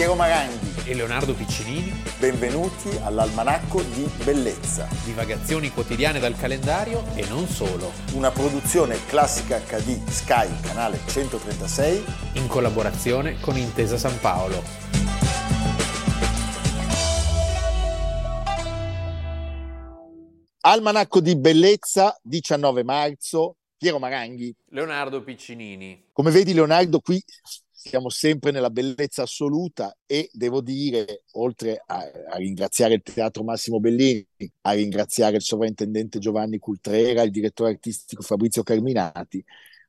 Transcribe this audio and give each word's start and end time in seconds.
Piero 0.00 0.14
Maranghi 0.14 0.88
e 0.88 0.94
Leonardo 0.94 1.34
Piccinini. 1.34 1.92
Benvenuti 2.18 2.88
all'Almanacco 3.02 3.82
di 3.82 4.08
Bellezza. 4.24 4.88
Divagazioni 5.04 5.70
quotidiane 5.70 6.18
dal 6.18 6.34
calendario 6.38 7.04
e 7.14 7.26
non 7.28 7.46
solo. 7.46 7.92
Una 8.14 8.30
produzione 8.30 8.96
classica 9.04 9.58
HD 9.58 10.02
Sky, 10.08 10.58
canale 10.62 11.00
136. 11.06 12.02
In 12.36 12.46
collaborazione 12.46 13.38
con 13.40 13.58
Intesa 13.58 13.98
San 13.98 14.18
Paolo. 14.20 14.62
Almanacco 20.60 21.20
di 21.20 21.36
Bellezza, 21.36 22.18
19 22.22 22.84
marzo, 22.84 23.56
Piero 23.76 23.98
Maranghi. 23.98 24.54
Leonardo 24.70 25.22
Piccinini. 25.22 26.06
Come 26.10 26.30
vedi 26.30 26.54
Leonardo, 26.54 27.00
qui 27.00 27.22
siamo 27.82 28.10
sempre 28.10 28.50
nella 28.50 28.68
bellezza 28.68 29.22
assoluta 29.22 29.96
e 30.04 30.28
devo 30.34 30.60
dire, 30.60 31.24
oltre 31.32 31.82
a, 31.86 31.96
a, 32.28 32.36
ringraziare 32.36 32.92
il 32.92 33.02
Teatro 33.02 33.42
Massimo 33.42 33.80
Bellini, 33.80 34.26
a 34.62 34.72
ringraziare 34.72 35.36
il 35.36 35.42
sovrintendente 35.42 36.18
Giovanni 36.18 36.58
Cultrera, 36.58 37.22
il 37.22 37.30
direttore 37.30 37.70
artistico 37.70 38.20
Fabrizio 38.20 38.62
Carminati, 38.62 39.42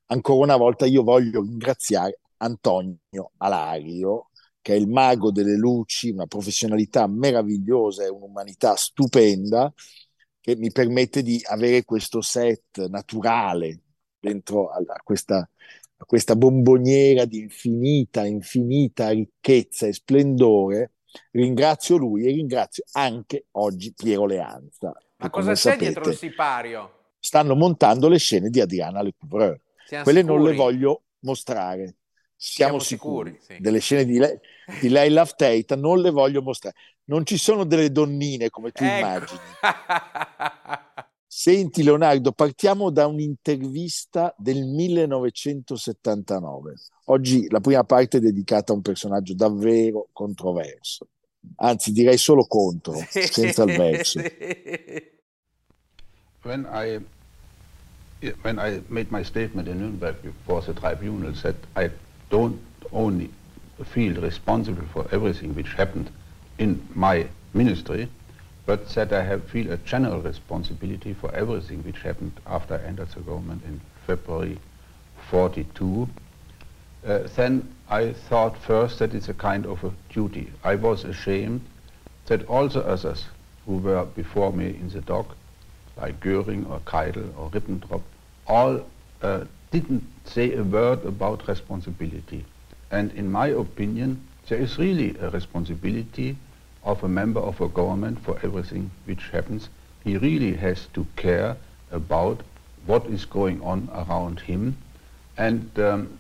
ancora 0.06 0.46
una 0.46 0.56
volta 0.56 0.86
io 0.86 1.04
voglio 1.04 1.42
ringraziare 1.42 2.22
Antonio 2.38 3.32
Alario, 3.38 4.30
che 4.62 4.74
è 4.74 4.78
il 4.78 4.88
mago 4.88 5.30
delle 5.30 5.58
luci, 5.58 6.12
una 6.12 6.28
professionalità 6.28 7.08
meravigliosa 7.08 8.06
e 8.06 8.10
un'umanità 8.10 8.74
stupenda, 8.78 9.72
che 10.40 10.56
mi 10.56 10.72
permette 10.72 11.22
di 11.24 11.42
avere 11.44 11.84
questo 11.84 12.22
set 12.22 12.88
naturale 12.88 13.82
dentro 14.18 14.70
a, 14.70 14.78
a 14.78 15.02
questa 15.04 15.48
questa 16.06 16.36
bomboniera 16.36 17.26
di 17.26 17.40
infinita, 17.40 18.26
infinita 18.26 19.10
ricchezza 19.10 19.88
e 19.88 19.94
splendore, 19.94 20.92
ringrazio 21.32 21.98
lui 21.98 22.26
e 22.26 22.32
ringrazio 22.32 22.84
anche 22.94 23.46
oggi 23.52 23.94
Piero 23.94 24.26
Leanza. 24.26 24.94
Ma 25.18 25.30
cosa 25.30 25.52
c'è 25.52 25.58
sapete, 25.58 25.86
dietro 25.86 26.10
il 26.10 26.16
sipario? 26.16 26.92
Stanno 27.20 27.56
montando 27.56 28.08
le 28.08 28.18
scene 28.18 28.50
di 28.50 28.60
Adriana 28.60 29.02
Lecouvreur. 29.02 29.60
Quelle 29.88 30.22
sicuri? 30.22 30.24
non 30.24 30.44
le 30.44 30.56
voglio 30.56 31.04
mostrare. 31.20 31.96
Siamo, 32.36 32.80
Siamo 32.80 32.80
sicuri, 32.80 33.30
sicuri 33.40 33.56
sì. 33.56 33.62
delle 33.62 33.80
scene 33.80 34.04
di 34.04 34.18
lei, 34.18 34.40
di 34.80 34.90
lei 34.90 35.12
Love 35.12 35.34
Tate 35.36 35.76
non 35.76 36.00
le 36.00 36.10
voglio 36.10 36.42
mostrare. 36.42 36.76
Non 37.04 37.24
ci 37.24 37.38
sono 37.38 37.66
delle 37.66 37.92
donnine 37.92 38.50
come 38.50 38.72
tu 38.72 38.84
ecco. 38.84 38.98
immagini. 38.98 39.40
Senti 41.34 41.82
Leonardo, 41.82 42.34
partiamo 42.34 42.90
da 42.90 43.08
un'intervista 43.08 44.36
del 44.38 44.66
1979. 44.66 46.76
Oggi 47.06 47.50
la 47.50 47.62
prima 47.62 47.86
parte 47.86 48.18
è 48.18 48.20
dedicata 48.20 48.74
a 48.74 48.76
un 48.76 48.82
personaggio 48.82 49.34
davvero 49.34 50.10
controverso, 50.12 51.08
anzi 51.56 51.94
direi 51.94 52.18
solo 52.18 52.46
contro, 52.48 52.96
senza 53.08 53.64
il 53.64 53.78
verso. 53.78 54.20
When 56.44 56.68
I, 56.70 57.00
when 58.42 58.60
I 58.60 58.84
made 58.88 59.08
my 59.10 59.24
statement 59.24 59.70
in 59.70 59.80
Nürnberg 59.80 60.18
before 60.22 60.62
the 60.62 60.74
tribunal 60.74 61.34
said 61.34 61.56
I 61.78 61.90
don't 62.28 62.60
only 62.90 63.32
feel 63.84 64.20
responsible 64.20 64.86
for 64.92 65.08
everything 65.14 65.56
which 65.56 65.74
happened 65.78 66.12
in 66.58 66.82
my 66.94 67.26
ministry, 67.54 68.10
but 68.66 68.88
that 68.90 69.12
I 69.12 69.24
have, 69.24 69.50
feel 69.50 69.72
a 69.72 69.78
general 69.78 70.22
responsibility 70.22 71.14
for 71.14 71.34
everything 71.34 71.84
which 71.84 72.00
happened 72.02 72.34
after 72.46 72.76
I 72.76 72.88
entered 72.88 73.10
the 73.10 73.22
government 73.22 73.64
in 73.66 73.82
February 74.06 74.60
42. 75.30 76.08
Uh, 77.06 77.20
then 77.36 77.74
I 77.90 78.14
thought 78.14 78.58
first 78.58 79.00
that 79.00 79.16
it's 79.16 79.30
a 79.30 79.34
kind 79.34 79.66
of 79.66 79.84
a 79.84 79.92
duty. 80.10 80.52
I 80.64 80.76
was 80.76 81.04
ashamed 81.04 81.62
that 82.28 82.46
all 82.48 82.68
the 82.68 82.86
others 82.86 83.26
who 83.66 83.78
were 83.78 84.06
before 84.06 84.54
me 84.54 84.68
in 84.68 84.90
the 84.90 85.02
dock, 85.02 85.36
like 85.98 86.20
Göring 86.20 86.70
or 86.70 86.80
Keidel 86.82 87.34
or 87.38 87.50
Ribbentrop, 87.50 88.02
all 88.48 88.86
uh, 89.22 89.46
didn't 89.72 90.04
say 90.26 90.54
a 90.54 90.64
word 90.64 91.04
about 91.06 91.48
responsibility. 91.48 92.46
And 92.92 93.12
in 93.14 93.32
my 93.32 93.48
opinion, 93.48 94.28
there 94.48 94.60
is 94.60 94.78
really 94.78 95.18
a 95.20 95.30
responsibility 95.30 96.38
of 96.84 97.04
a 97.04 97.08
member 97.08 97.40
of 97.40 97.62
a 97.62 97.68
government 97.68 98.20
for 98.20 98.38
everything 98.44 98.90
which 99.06 99.30
happens. 99.32 99.70
He 100.04 100.18
really 100.18 100.56
has 100.56 100.88
to 100.94 101.06
care 101.16 101.56
about 101.92 102.42
what 102.86 103.06
is 103.06 103.26
going 103.26 103.62
on 103.62 103.90
around 103.94 104.40
him 104.40 104.76
and 105.38 105.70
um, 105.80 106.18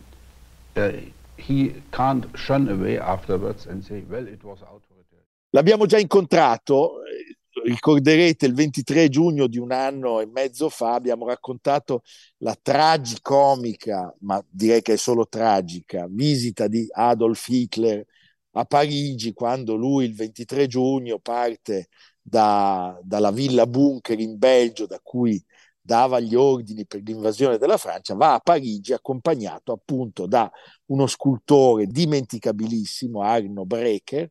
uh, 0.75 0.91
he 1.37 1.73
can't 1.91 2.25
shun 2.35 2.69
away 2.69 2.99
afterwards 2.99 3.65
and 3.65 3.83
say, 3.83 4.03
well, 4.09 4.27
it 4.27 4.43
was 4.43 4.59
authoritarian. 4.61 5.25
L'abbiamo 5.53 5.85
già 5.85 5.97
incontrato, 5.97 7.01
ricorderete 7.65 8.45
il 8.45 8.53
23 8.53 9.09
giugno 9.09 9.47
di 9.47 9.57
un 9.57 9.71
anno 9.71 10.19
e 10.21 10.25
mezzo 10.25 10.69
fa 10.69 10.93
abbiamo 10.93 11.25
raccontato 11.27 12.03
la 12.37 12.57
tragicomica, 12.59 14.15
ma 14.21 14.41
direi 14.49 14.81
che 14.81 14.93
è 14.93 14.97
solo 14.97 15.27
tragica, 15.27 16.07
visita 16.09 16.67
di 16.67 16.87
Adolf 16.89 17.47
Hitler 17.49 18.05
a 18.53 18.65
Parigi 18.65 19.33
quando 19.33 19.75
lui 19.75 20.05
il 20.05 20.15
23 20.15 20.67
giugno 20.67 21.19
parte 21.19 21.87
da, 22.21 22.99
dalla 23.01 23.31
villa 23.31 23.65
bunker 23.65 24.19
in 24.19 24.37
Belgio 24.37 24.85
da 24.85 24.99
cui 25.01 25.43
dava 25.83 26.19
gli 26.19 26.35
ordini 26.35 26.85
per 26.85 27.01
l'invasione 27.03 27.57
della 27.57 27.77
Francia, 27.77 28.13
va 28.13 28.33
a 28.35 28.39
Parigi 28.39 28.93
accompagnato 28.93 29.71
appunto 29.71 30.27
da 30.27 30.49
uno 30.87 31.07
scultore 31.07 31.87
dimenticabilissimo, 31.87 33.21
Arno 33.21 33.65
Breker, 33.65 34.29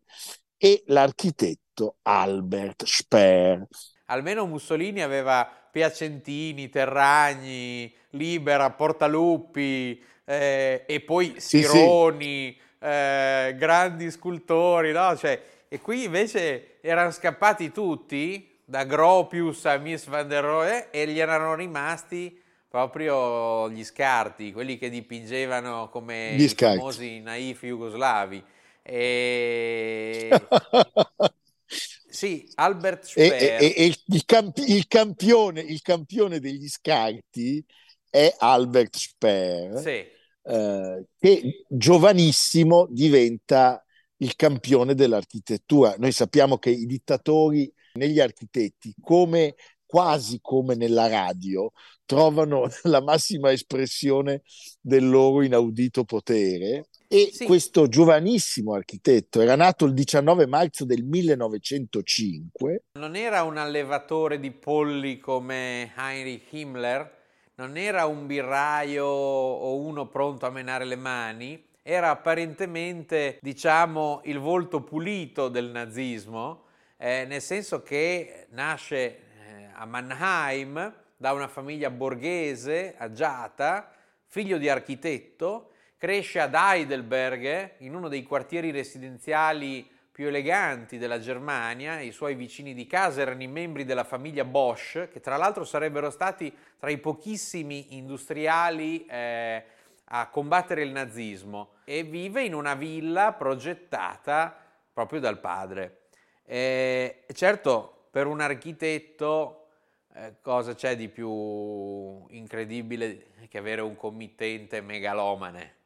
e 0.56 0.82
l'architetto 0.87 1.97
Albert 2.02 2.84
Speer. 2.84 3.66
Almeno 4.06 4.47
Mussolini 4.47 5.02
aveva 5.02 5.48
Piacentini, 5.70 6.69
Terragni, 6.69 7.92
Libera, 8.10 8.70
Portaluppi 8.70 10.00
eh, 10.25 10.84
e 10.87 11.00
poi 11.00 11.34
Sironi. 11.38 12.52
Sì, 12.52 12.58
sì 12.58 12.69
eh, 12.80 13.54
grandi 13.56 14.10
scultori, 14.10 14.92
no? 14.92 15.16
Cioè, 15.16 15.41
e 15.68 15.80
qui 15.80 16.04
invece 16.04 16.78
erano 16.80 17.10
scappati 17.10 17.70
tutti, 17.70 18.58
da 18.64 18.84
Gropius 18.84 19.66
a 19.66 19.76
Miss 19.76 20.06
van 20.06 20.26
der 20.26 20.42
Rohe, 20.42 20.90
e 20.90 21.06
gli 21.06 21.19
erano 21.19 21.54
rimasti 21.54 22.40
proprio 22.69 23.69
gli 23.70 23.84
scarti, 23.84 24.52
quelli 24.52 24.78
che 24.78 24.90
dipingevano 24.90 25.88
come 25.90 26.34
gli 26.36 26.44
i 26.44 26.48
famosi 26.48 27.20
naif 27.20 27.64
jugoslavi. 27.64 28.42
E... 28.82 30.30
sì, 32.08 32.48
Albert 32.54 33.04
Speer. 33.04 33.60
E, 33.60 33.66
e, 33.66 33.74
e 33.76 33.96
il, 34.06 34.24
campi, 34.24 34.72
il, 34.72 34.86
campione, 34.86 35.60
il 35.60 35.82
campione 35.82 36.38
degli 36.38 36.69
scarti 36.69 37.62
è 38.08 38.34
Albert 38.38 38.96
Speer. 38.96 39.78
Sì 39.78 40.19
eh, 40.50 41.06
che 41.19 41.65
giovanissimo 41.69 42.88
diventa 42.91 43.84
il 44.16 44.34
campione 44.34 44.94
dell'architettura. 44.94 45.94
Noi 45.99 46.12
sappiamo 46.12 46.59
che 46.59 46.71
i 46.71 46.87
dittatori 46.87 47.72
negli 47.94 48.19
architetti, 48.19 48.93
come 49.00 49.55
quasi 49.87 50.38
come 50.41 50.75
nella 50.75 51.09
radio, 51.09 51.71
trovano 52.05 52.69
la 52.84 53.00
massima 53.00 53.53
espressione 53.53 54.43
del 54.81 55.09
loro 55.09 55.43
inaudito 55.43 56.05
potere. 56.05 56.88
E 57.12 57.31
sì. 57.32 57.44
questo 57.44 57.88
giovanissimo 57.88 58.72
architetto 58.72 59.41
era 59.41 59.56
nato 59.56 59.84
il 59.84 59.94
19 59.94 60.47
marzo 60.47 60.84
del 60.84 61.05
1905. 61.05 62.84
Non 62.93 63.17
era 63.17 63.43
un 63.43 63.56
allevatore 63.56 64.38
di 64.38 64.53
polli 64.53 65.19
come 65.19 65.93
Heinrich 65.97 66.53
Himmler, 66.53 67.19
non 67.60 67.76
era 67.76 68.06
un 68.06 68.26
birraio 68.26 69.05
o 69.05 69.76
uno 69.76 70.06
pronto 70.06 70.46
a 70.46 70.50
menare 70.50 70.87
le 70.87 70.96
mani, 70.96 71.62
era 71.82 72.08
apparentemente, 72.08 73.38
diciamo, 73.43 74.23
il 74.25 74.38
volto 74.38 74.81
pulito 74.81 75.49
del 75.49 75.67
nazismo, 75.67 76.62
eh, 76.96 77.26
nel 77.26 77.43
senso 77.43 77.82
che 77.82 78.46
nasce 78.52 78.96
eh, 78.96 79.69
a 79.75 79.84
Mannheim 79.84 80.94
da 81.19 81.34
una 81.34 81.49
famiglia 81.49 81.90
borghese 81.90 82.94
agiata, 82.96 83.93
figlio 84.25 84.56
di 84.56 84.70
architetto, 84.70 85.73
cresce 85.99 86.40
ad 86.40 86.55
Heidelberg, 86.55 87.73
in 87.81 87.94
uno 87.94 88.08
dei 88.08 88.23
quartieri 88.23 88.70
residenziali 88.70 89.87
più 90.20 90.28
eleganti 90.28 90.99
della 90.99 91.19
Germania, 91.19 91.99
i 91.99 92.12
suoi 92.12 92.34
vicini 92.34 92.75
di 92.75 92.87
casa 92.87 93.22
erano 93.22 93.43
i 93.43 93.46
membri 93.46 93.87
della 93.87 94.05
famiglia 94.05 94.44
Bosch, 94.44 95.08
che 95.08 95.19
tra 95.19 95.38
l'altro 95.38 95.64
sarebbero 95.64 96.11
stati 96.11 96.55
tra 96.78 96.90
i 96.90 96.99
pochissimi 96.99 97.96
industriali 97.96 99.06
eh, 99.06 99.64
a 100.05 100.28
combattere 100.28 100.82
il 100.82 100.90
nazismo 100.90 101.76
e 101.87 102.02
vive 102.02 102.43
in 102.43 102.52
una 102.52 102.75
villa 102.75 103.32
progettata 103.32 104.55
proprio 104.93 105.20
dal 105.20 105.40
padre. 105.40 106.00
E 106.44 107.25
certo, 107.32 108.08
per 108.11 108.26
un 108.26 108.43
architetto 108.43 109.69
eh, 110.12 110.34
cosa 110.43 110.75
c'è 110.75 110.96
di 110.96 111.08
più 111.08 112.26
incredibile 112.28 113.28
che 113.49 113.56
avere 113.56 113.81
un 113.81 113.96
committente 113.96 114.82
megalomane? 114.82 115.76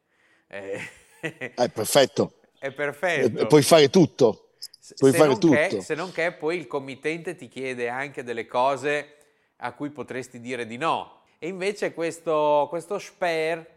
Eh, 0.47 0.77
è 1.21 1.69
perfetto 1.71 2.33
è 2.59 2.71
perfetto. 2.71 3.45
Puoi 3.47 3.61
fare 3.61 3.89
tutto. 3.89 4.49
Puoi 4.97 5.11
se, 5.11 5.17
fare 5.17 5.29
non 5.29 5.39
tutto. 5.39 5.55
Che, 5.55 5.81
se 5.81 5.95
non 5.95 6.11
che 6.11 6.31
poi 6.31 6.57
il 6.57 6.67
committente 6.67 7.35
ti 7.35 7.47
chiede 7.47 7.89
anche 7.89 8.23
delle 8.23 8.45
cose 8.45 9.15
a 9.57 9.71
cui 9.73 9.89
potresti 9.89 10.39
dire 10.39 10.65
di 10.65 10.77
no. 10.77 11.21
E 11.39 11.47
invece 11.47 11.93
questo, 11.93 12.67
questo 12.69 12.99
Speer, 12.99 13.73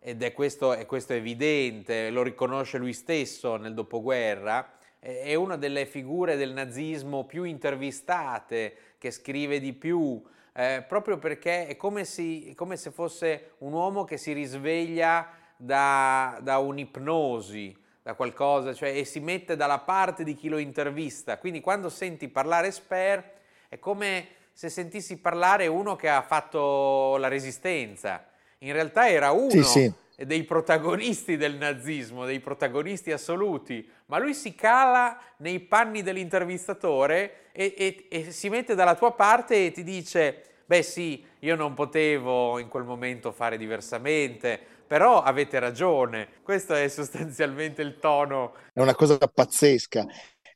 ed 0.00 0.22
è 0.22 0.32
questo, 0.32 0.72
è 0.72 0.86
questo 0.86 1.12
evidente, 1.12 2.10
lo 2.10 2.22
riconosce 2.22 2.78
lui 2.78 2.92
stesso 2.92 3.56
nel 3.56 3.74
dopoguerra, 3.74 4.74
è 4.98 5.34
una 5.34 5.56
delle 5.56 5.86
figure 5.86 6.36
del 6.36 6.52
nazismo 6.52 7.24
più 7.24 7.44
intervistate, 7.44 8.76
che 8.98 9.10
scrive 9.10 9.60
di 9.60 9.72
più, 9.72 10.22
eh, 10.52 10.84
proprio 10.86 11.18
perché 11.18 11.66
è 11.66 11.76
come, 11.76 12.04
si, 12.04 12.52
come, 12.56 12.76
se 12.76 12.90
fosse 12.90 13.52
un 13.58 13.72
uomo 13.72 14.04
che 14.04 14.16
si 14.16 14.32
risveglia 14.32 15.30
da, 15.56 16.38
da 16.42 16.58
un'ipnosi, 16.58 17.76
da 18.06 18.14
qualcosa, 18.14 18.72
cioè, 18.72 18.96
e 18.96 19.04
si 19.04 19.18
mette 19.18 19.56
dalla 19.56 19.80
parte 19.80 20.22
di 20.22 20.36
chi 20.36 20.48
lo 20.48 20.58
intervista. 20.58 21.38
Quindi 21.38 21.60
quando 21.60 21.88
senti 21.88 22.28
parlare 22.28 22.70
Sper 22.70 23.32
è 23.68 23.80
come 23.80 24.28
se 24.52 24.68
sentissi 24.68 25.16
parlare 25.16 25.66
uno 25.66 25.96
che 25.96 26.08
ha 26.08 26.22
fatto 26.22 27.16
la 27.16 27.26
resistenza. 27.26 28.24
In 28.58 28.72
realtà 28.72 29.08
era 29.08 29.32
uno 29.32 29.50
sì, 29.50 29.64
sì. 29.64 29.92
dei 30.24 30.44
protagonisti 30.44 31.36
del 31.36 31.56
nazismo, 31.56 32.26
dei 32.26 32.38
protagonisti 32.38 33.10
assoluti, 33.10 33.84
ma 34.06 34.18
lui 34.18 34.34
si 34.34 34.54
cala 34.54 35.18
nei 35.38 35.58
panni 35.58 36.02
dell'intervistatore 36.02 37.50
e, 37.50 37.74
e, 37.76 38.06
e 38.08 38.30
si 38.30 38.48
mette 38.48 38.76
dalla 38.76 38.94
tua 38.94 39.14
parte 39.14 39.66
e 39.66 39.72
ti 39.72 39.82
dice, 39.82 40.44
beh 40.64 40.82
sì, 40.82 41.24
io 41.40 41.56
non 41.56 41.74
potevo 41.74 42.60
in 42.60 42.68
quel 42.68 42.84
momento 42.84 43.32
fare 43.32 43.56
diversamente, 43.56 44.75
però 44.86 45.22
avete 45.22 45.58
ragione. 45.58 46.28
Questo 46.42 46.74
è 46.74 46.88
sostanzialmente 46.88 47.82
il 47.82 47.98
tono. 47.98 48.54
È 48.72 48.80
una 48.80 48.94
cosa 48.94 49.18
pazzesca, 49.18 50.06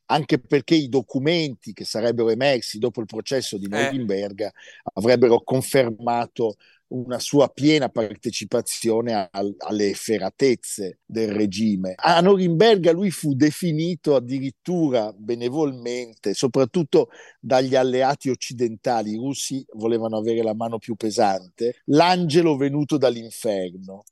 anche 0.05 0.39
perché 0.39 0.75
i 0.75 0.89
documenti 0.89 1.73
che 1.73 1.85
sarebbero 1.85 2.29
emersi 2.29 2.79
dopo 2.79 2.99
il 3.01 3.07
processo 3.07 3.57
di 3.57 3.65
eh. 3.65 3.69
Norimberga 3.69 4.47
eh. 4.47 4.53
avrebbero 4.93 5.41
confermato 5.41 6.55
una 6.91 7.19
sua 7.19 7.47
piena 7.49 7.89
partecipazione 7.89 9.29
al, 9.31 9.55
alle 9.59 9.89
efferatezze 9.89 10.99
del 11.05 11.31
regime. 11.31 11.93
A 11.95 12.21
Norimberga 12.21 12.91
lui 12.91 13.11
fu 13.11 13.33
definito 13.33 14.15
addirittura 14.15 15.13
benevolmente, 15.15 16.33
soprattutto 16.33 17.09
dagli 17.39 17.75
alleati 17.75 18.29
occidentali, 18.29 19.11
i 19.11 19.17
russi 19.17 19.65
volevano 19.73 20.17
avere 20.17 20.41
la 20.43 20.53
mano 20.53 20.77
più 20.77 20.95
pesante, 20.95 21.81
l'angelo 21.85 22.55
venuto 22.55 22.97
dall'inferno. 22.97 24.03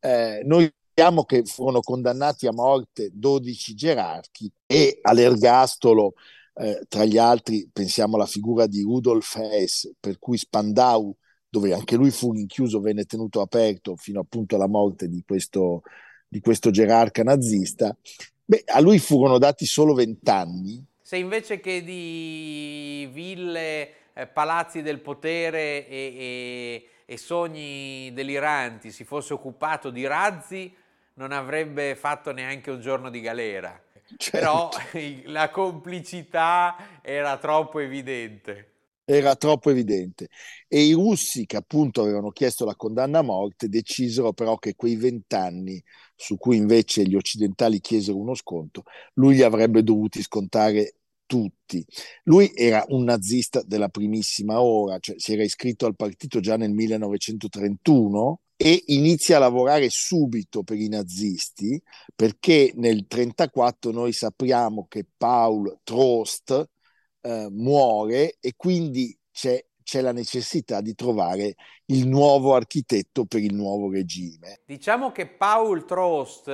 Eh, 0.00 0.42
noi 0.44 0.70
sappiamo 0.96 1.24
che 1.24 1.44
furono 1.44 1.80
condannati 1.80 2.46
a 2.46 2.52
morte 2.52 3.10
12 3.12 3.74
gerarchi 3.74 4.50
e 4.64 4.98
all'ergastolo 5.02 6.14
eh, 6.54 6.84
tra 6.88 7.04
gli 7.04 7.18
altri 7.18 7.68
pensiamo 7.70 8.16
alla 8.16 8.24
figura 8.24 8.66
di 8.66 8.82
Rudolf 8.82 9.36
Hess, 9.36 9.90
per 10.00 10.18
cui 10.18 10.38
Spandau 10.38 11.14
dove 11.48 11.72
anche 11.72 11.96
lui 11.96 12.10
fu 12.10 12.32
rinchiuso, 12.32 12.80
venne 12.80 13.04
tenuto 13.04 13.40
aperto 13.40 13.96
fino 13.96 14.20
appunto 14.20 14.56
alla 14.56 14.68
morte 14.68 15.08
di 15.08 15.22
questo, 15.26 15.82
di 16.28 16.40
questo 16.40 16.70
gerarca 16.70 17.22
nazista, 17.22 17.96
beh, 18.44 18.64
a 18.66 18.80
lui 18.80 18.98
furono 18.98 19.38
dati 19.38 19.64
solo 19.64 19.94
vent'anni. 19.94 20.84
Se 21.00 21.16
invece 21.16 21.60
che 21.60 21.84
di 21.84 23.08
ville, 23.12 23.90
eh, 24.12 24.26
palazzi 24.26 24.82
del 24.82 25.00
potere 25.00 25.86
e, 25.86 26.14
e, 26.16 26.88
e 27.06 27.16
sogni 27.16 28.12
deliranti 28.12 28.90
si 28.90 29.04
fosse 29.04 29.32
occupato 29.32 29.90
di 29.90 30.06
razzi, 30.06 30.74
non 31.14 31.32
avrebbe 31.32 31.94
fatto 31.94 32.32
neanche 32.32 32.70
un 32.70 32.80
giorno 32.80 33.08
di 33.08 33.20
galera. 33.20 33.80
Certo. 34.16 34.38
Però 34.38 34.70
la 35.32 35.50
complicità 35.50 37.00
era 37.02 37.38
troppo 37.38 37.78
evidente 37.78 38.72
era 39.06 39.36
troppo 39.36 39.70
evidente. 39.70 40.28
E 40.68 40.82
i 40.82 40.92
russi, 40.92 41.46
che 41.46 41.56
appunto 41.56 42.02
avevano 42.02 42.30
chiesto 42.30 42.64
la 42.64 42.74
condanna 42.74 43.20
a 43.20 43.22
morte, 43.22 43.68
decisero 43.68 44.32
però 44.32 44.58
che 44.58 44.74
quei 44.74 44.96
vent'anni, 44.96 45.82
su 46.14 46.36
cui 46.36 46.56
invece 46.56 47.04
gli 47.04 47.14
occidentali 47.14 47.80
chiesero 47.80 48.18
uno 48.18 48.34
sconto, 48.34 48.82
lui 49.14 49.36
li 49.36 49.42
avrebbe 49.42 49.82
dovuti 49.82 50.20
scontare 50.22 50.96
tutti. 51.24 51.84
Lui 52.24 52.52
era 52.54 52.84
un 52.88 53.04
nazista 53.04 53.62
della 53.62 53.88
primissima 53.88 54.60
ora, 54.60 54.98
cioè 54.98 55.16
si 55.18 55.32
era 55.32 55.44
iscritto 55.44 55.86
al 55.86 55.96
partito 55.96 56.40
già 56.40 56.56
nel 56.56 56.72
1931 56.72 58.40
e 58.56 58.84
inizia 58.86 59.36
a 59.36 59.40
lavorare 59.40 59.88
subito 59.90 60.62
per 60.62 60.78
i 60.78 60.88
nazisti 60.88 61.80
perché 62.14 62.72
nel 62.76 63.04
1934 63.08 63.90
noi 63.92 64.12
sappiamo 64.12 64.86
che 64.88 65.04
Paul 65.16 65.78
Trost, 65.84 66.68
eh, 67.26 67.48
muore 67.50 68.36
e 68.40 68.54
quindi 68.56 69.16
c'è, 69.32 69.62
c'è 69.82 70.00
la 70.00 70.12
necessità 70.12 70.80
di 70.80 70.94
trovare 70.94 71.56
il 71.86 72.06
nuovo 72.06 72.54
architetto 72.54 73.24
per 73.24 73.40
il 73.40 73.52
nuovo 73.52 73.90
regime. 73.90 74.60
Diciamo 74.64 75.10
che 75.10 75.26
Paul 75.26 75.84
Trost 75.84 76.48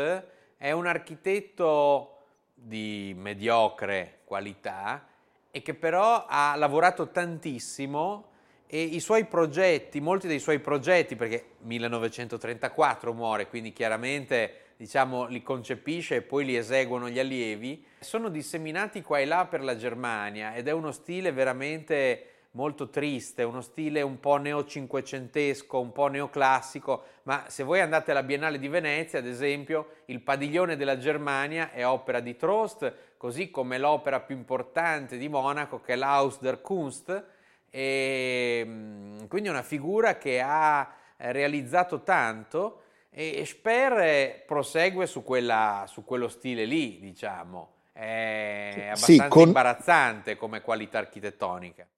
è 0.57 0.71
un 0.73 0.87
architetto 0.87 2.09
di 2.55 3.15
mediocre 3.17 4.21
qualità 4.25 5.07
e 5.51 5.61
che 5.61 5.75
però 5.75 6.25
ha 6.27 6.57
lavorato 6.57 7.11
tantissimo 7.11 8.31
e 8.75 8.81
i 8.81 9.01
suoi 9.01 9.27
progetti, 9.27 10.01
molti 10.01 10.27
dei 10.27 10.39
suoi 10.39 10.59
progetti, 10.59 11.15
perché 11.15 11.57
1934 11.59 13.13
muore, 13.13 13.47
quindi 13.47 13.71
chiaramente 13.75 14.73
diciamo, 14.79 15.27
li 15.27 15.43
concepisce 15.43 16.17
e 16.17 16.23
poi 16.23 16.47
li 16.47 16.57
eseguono 16.57 17.11
gli 17.11 17.19
allievi, 17.19 17.85
sono 18.01 18.31
disseminati 18.31 19.03
qua 19.03 19.19
e 19.19 19.27
là 19.27 19.45
per 19.45 19.63
la 19.63 19.77
Germania 19.77 20.55
ed 20.55 20.69
è 20.69 20.71
uno 20.71 20.91
stile 20.91 21.33
veramente 21.33 22.29
molto 22.53 22.89
triste, 22.89 23.43
uno 23.43 23.61
stile 23.61 24.01
un 24.01 24.19
po' 24.19 24.39
neocinquecentesco, 24.39 25.79
un 25.79 25.93
po' 25.93 26.07
neoclassico, 26.07 27.03
ma 27.25 27.45
se 27.49 27.65
voi 27.65 27.81
andate 27.81 28.11
alla 28.11 28.23
Biennale 28.23 28.59
di 28.59 28.69
Venezia, 28.69 29.19
ad 29.19 29.27
esempio, 29.27 29.97
il 30.07 30.23
padiglione 30.23 30.77
della 30.77 30.97
Germania 30.97 31.73
è 31.73 31.87
opera 31.87 32.21
di 32.21 32.37
Trost, 32.37 32.91
così 33.19 33.51
come 33.51 33.77
l'opera 33.77 34.21
più 34.21 34.35
importante 34.35 35.19
di 35.19 35.29
Monaco 35.29 35.83
che 35.83 35.93
è 35.93 35.97
l'Haus 35.97 36.41
der 36.41 36.63
Kunst, 36.63 37.31
e 37.75 38.63
mm, 38.67 39.25
quindi 39.29 39.49
una 39.49 39.63
figura 39.63 40.19
che 40.19 40.43
ha 40.45 40.95
realizzato 41.17 42.03
tanto 42.03 42.82
e 43.08 43.44
Sper 43.46 44.44
prosegue 44.46 45.06
su, 45.06 45.23
quella, 45.23 45.87
su 45.89 46.05
quello 46.05 46.29
stile 46.29 46.67
lì, 46.67 46.99
diciamo. 47.01 47.70
È 47.93 48.89
abbastanza 48.89 49.23
sì, 49.25 49.29
con... 49.29 49.46
imbarazzante 49.46 50.37
come 50.37 50.61
qualità 50.61 50.99
architettonica. 50.99 51.89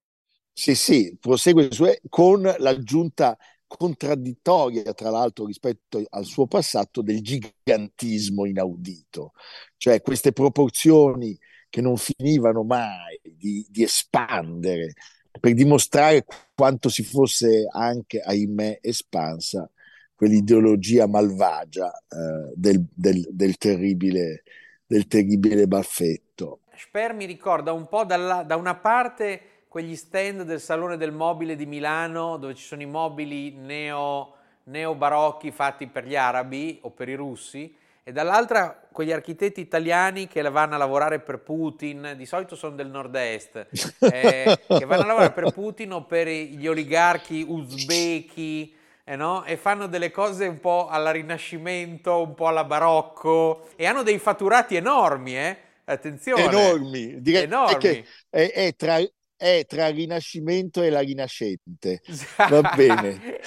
Sì, 0.53 0.77
sì, 0.77 1.17
prosegue 1.21 1.71
su... 1.73 1.87
con 2.09 2.43
l'aggiunta 2.59 3.37
contraddittoria, 3.67 4.93
tra 4.93 5.11
l'altro, 5.11 5.47
rispetto 5.47 6.03
al 6.09 6.25
suo 6.25 6.47
passato 6.47 7.03
del 7.03 7.21
gigantismo 7.21 8.45
inaudito. 8.45 9.33
Cioè 9.77 10.01
queste 10.03 10.33
proporzioni 10.33 11.37
che 11.69 11.81
non 11.81 11.97
finivano 11.97 12.63
mai 12.63 13.21
di, 13.23 13.67
di 13.69 13.83
espandere 13.83 14.93
per 15.41 15.55
dimostrare 15.55 16.25
quanto 16.55 16.89
si 16.89 17.03
fosse 17.03 17.67
anche, 17.71 18.21
ahimè, 18.21 18.79
espansa 18.81 19.69
quell'ideologia 20.15 21.07
malvagia 21.07 21.93
eh, 21.93 22.53
del, 22.55 22.85
del, 22.95 23.27
del, 23.31 23.57
terribile, 23.59 24.43
del 24.87 25.07
terribile 25.07 25.67
baffetto. 25.67 26.61
Sper 26.77 27.13
mi 27.13 27.25
ricorda 27.25 27.73
un 27.73 27.89
po' 27.89 28.05
dalla, 28.05 28.43
da 28.43 28.57
una 28.57 28.77
parte 28.77 29.67
quegli 29.69 29.97
stand 29.97 30.43
del 30.43 30.61
Salone 30.61 30.97
del 30.97 31.13
Mobile 31.13 31.57
di 31.57 31.67
Milano 31.67 32.37
dove 32.37 32.55
ci 32.55 32.65
sono 32.65 32.83
i 32.83 32.87
mobili 32.87 33.51
neo, 33.53 34.35
neo-barocchi 34.65 35.51
fatti 35.51 35.89
per 35.89 36.07
gli 36.07 36.17
arabi 36.17 36.79
o 36.83 36.91
per 36.91 37.09
i 37.09 37.15
russi 37.15 37.75
e 38.07 38.13
dall'altra 38.13 38.87
quegli 38.93 39.13
architetti 39.13 39.63
italiani 39.63 40.29
che 40.29 40.43
vanno 40.43 40.75
a 40.75 40.79
lavorare 40.79 41.21
per 41.21 41.39
Putin, 41.39 42.13
di 42.17 42.27
solito 42.27 42.55
sono 42.55 42.77
del 42.77 42.89
nord-est, 42.89 43.67
eh, 44.01 44.59
che 44.69 44.85
vanno 44.85 45.03
a 45.03 45.07
lavorare 45.07 45.33
per 45.33 45.51
Putin 45.53 45.93
o 45.93 46.05
per 46.05 46.29
gli 46.29 46.67
oligarchi 46.67 47.45
uzbeki, 47.49 48.77
eh 49.05 49.17
no? 49.17 49.43
e 49.45 49.57
fanno 49.57 49.87
delle 49.87 50.11
cose 50.11 50.47
un 50.47 50.61
po' 50.61 50.87
alla 50.89 51.11
Rinascimento, 51.11 52.21
un 52.21 52.35
po' 52.35 52.49
alla 52.49 52.65
Barocco 52.65 53.71
e 53.75 53.87
hanno 53.87 54.03
dei 54.03 54.19
fatturati 54.19 54.77
enormi, 54.77 55.37
eh? 55.37 55.57
Attenzione. 55.85 56.45
Enormi, 56.45 57.21
direi. 57.23 57.49
Che 57.79 58.05
è, 58.29 58.51
è, 58.53 58.75
tra, 58.77 58.99
è 59.37 59.65
tra 59.67 59.87
il 59.89 59.95
Rinascimento 59.95 60.83
e 60.83 60.91
la 60.91 61.01
Rinascente. 61.01 62.03
Va 62.37 62.73
bene. 62.75 63.41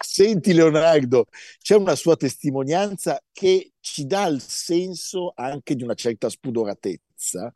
Senti 0.00 0.52
Leonardo, 0.52 1.26
c'è 1.60 1.74
una 1.76 1.94
sua 1.96 2.16
testimonianza 2.16 3.20
che 3.32 3.72
ci 3.80 4.06
dà 4.06 4.26
il 4.26 4.40
senso 4.40 5.32
anche 5.34 5.74
di 5.74 5.82
una 5.82 5.94
certa 5.94 6.28
spudoratezza, 6.28 7.52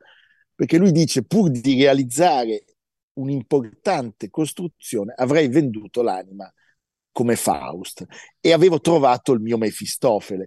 perché 0.55 0.79
lui 0.79 0.93
dice 0.93 1.23
pur 1.25 1.51
di 1.51 1.75
realizzare 1.81 2.65
un'importante 3.15 4.29
costruzione 4.29 5.15
avrei 5.17 5.49
venduto 5.49 6.03
l'anima 6.03 6.53
come 7.13 7.37
Faust 7.37 8.05
e 8.41 8.53
avevo 8.53 8.81
trovato 8.81 9.33
il 9.33 9.41
mio 9.41 9.57
Mefistofele. 9.59 10.47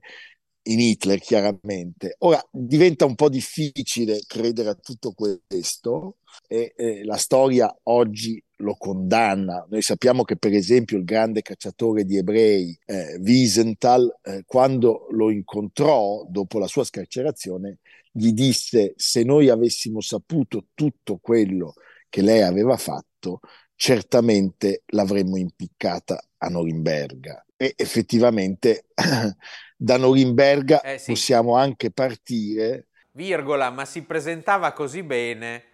in 0.63 0.79
Hitler 0.79 1.19
chiaramente. 1.19 2.15
Ora 2.19 2.41
diventa 2.51 3.05
un 3.05 3.15
po' 3.15 3.29
difficile 3.29 4.21
credere 4.27 4.69
a 4.69 4.75
tutto 4.75 5.13
questo 5.13 6.17
e 6.47 6.73
eh, 6.75 7.03
la 7.05 7.17
storia 7.17 7.75
oggi 7.83 8.41
lo 8.59 8.75
condanna. 8.75 9.65
Noi 9.69 9.81
sappiamo 9.81 10.23
che 10.23 10.37
per 10.37 10.53
esempio 10.53 10.97
il 10.97 11.03
grande 11.03 11.41
cacciatore 11.41 12.05
di 12.05 12.17
ebrei 12.17 12.77
eh, 12.85 13.17
Wiesenthal, 13.19 14.19
eh, 14.23 14.43
quando 14.45 15.07
lo 15.11 15.29
incontrò 15.29 16.25
dopo 16.27 16.59
la 16.59 16.67
sua 16.67 16.83
scarcerazione, 16.83 17.79
gli 18.11 18.31
disse 18.31 18.93
se 18.95 19.23
noi 19.23 19.49
avessimo 19.49 20.01
saputo 20.01 20.67
tutto 20.73 21.17
quello 21.21 21.73
che 22.09 22.21
lei 22.21 22.41
aveva 22.41 22.75
fatto, 22.77 23.39
certamente 23.75 24.83
l'avremmo 24.87 25.37
impiccata 25.37 26.21
a 26.37 26.47
Norimberga. 26.47 27.45
E 27.55 27.73
effettivamente 27.75 28.85
da 29.77 29.97
Norimberga 29.97 30.81
eh 30.81 30.97
sì. 30.97 31.11
possiamo 31.11 31.55
anche 31.55 31.91
partire. 31.91 32.87
Virgola, 33.11 33.69
ma 33.69 33.85
si 33.85 34.03
presentava 34.03 34.71
così 34.73 35.03
bene 35.03 35.68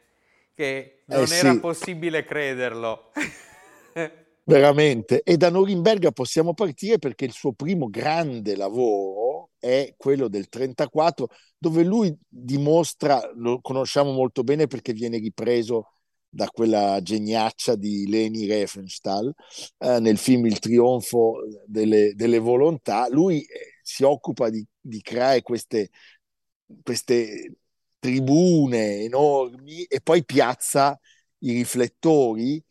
che 0.55 1.03
non 1.07 1.25
eh 1.29 1.35
era 1.35 1.51
sì. 1.51 1.59
possibile 1.59 2.24
crederlo. 2.24 3.12
Veramente. 4.47 5.21
E 5.24 5.38
da 5.38 5.50
Norimberga 5.50 6.12
possiamo 6.12 6.53
partire 6.53 6.97
perché 6.97 7.25
il 7.25 7.31
suo 7.31 7.53
primo 7.53 7.89
grande 7.89 8.55
lavoro 8.55 9.50
è 9.59 9.93
quello 9.97 10.27
del 10.27 10.47
34, 10.47 11.27
dove 11.57 11.83
lui 11.83 12.15
dimostra, 12.27 13.31
lo 13.35 13.59
conosciamo 13.62 14.12
molto 14.12 14.43
bene 14.43 14.67
perché 14.67 14.93
viene 14.93 15.17
ripreso 15.17 15.89
da 16.29 16.47
quella 16.47 17.01
geniaccia 17.01 17.75
di 17.75 18.07
Leni 18.07 18.45
Riefenstahl 18.45 19.33
eh, 19.79 20.00
nel 20.00 20.17
film 20.17 20.45
Il 20.45 20.59
trionfo 20.59 21.38
delle, 21.65 22.13
delle 22.13 22.39
volontà. 22.39 23.07
Lui 23.09 23.41
eh, 23.41 23.79
si 23.81 24.03
occupa 24.03 24.50
di, 24.50 24.63
di 24.79 25.01
creare 25.01 25.41
queste, 25.41 25.89
queste 26.83 27.55
tribune 28.05 29.00
enormi 29.00 29.83
e 29.85 30.00
poi 30.00 30.24
piazza 30.24 31.00
i 31.39 31.53
riflettori 31.53 32.63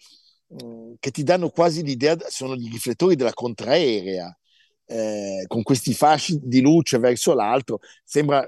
mm, 0.62 0.94
che 1.00 1.10
ti 1.10 1.24
danno 1.24 1.48
quasi 1.48 1.82
l'idea, 1.82 2.16
sono 2.28 2.54
gli 2.54 2.70
riflettori 2.70 3.16
della 3.16 3.32
contraerea, 3.32 4.36
eh, 4.86 5.44
con 5.48 5.64
questi 5.64 5.92
fasci 5.92 6.38
di 6.40 6.60
luce 6.60 6.98
verso 6.98 7.34
l'alto, 7.34 7.80
sembra 8.04 8.46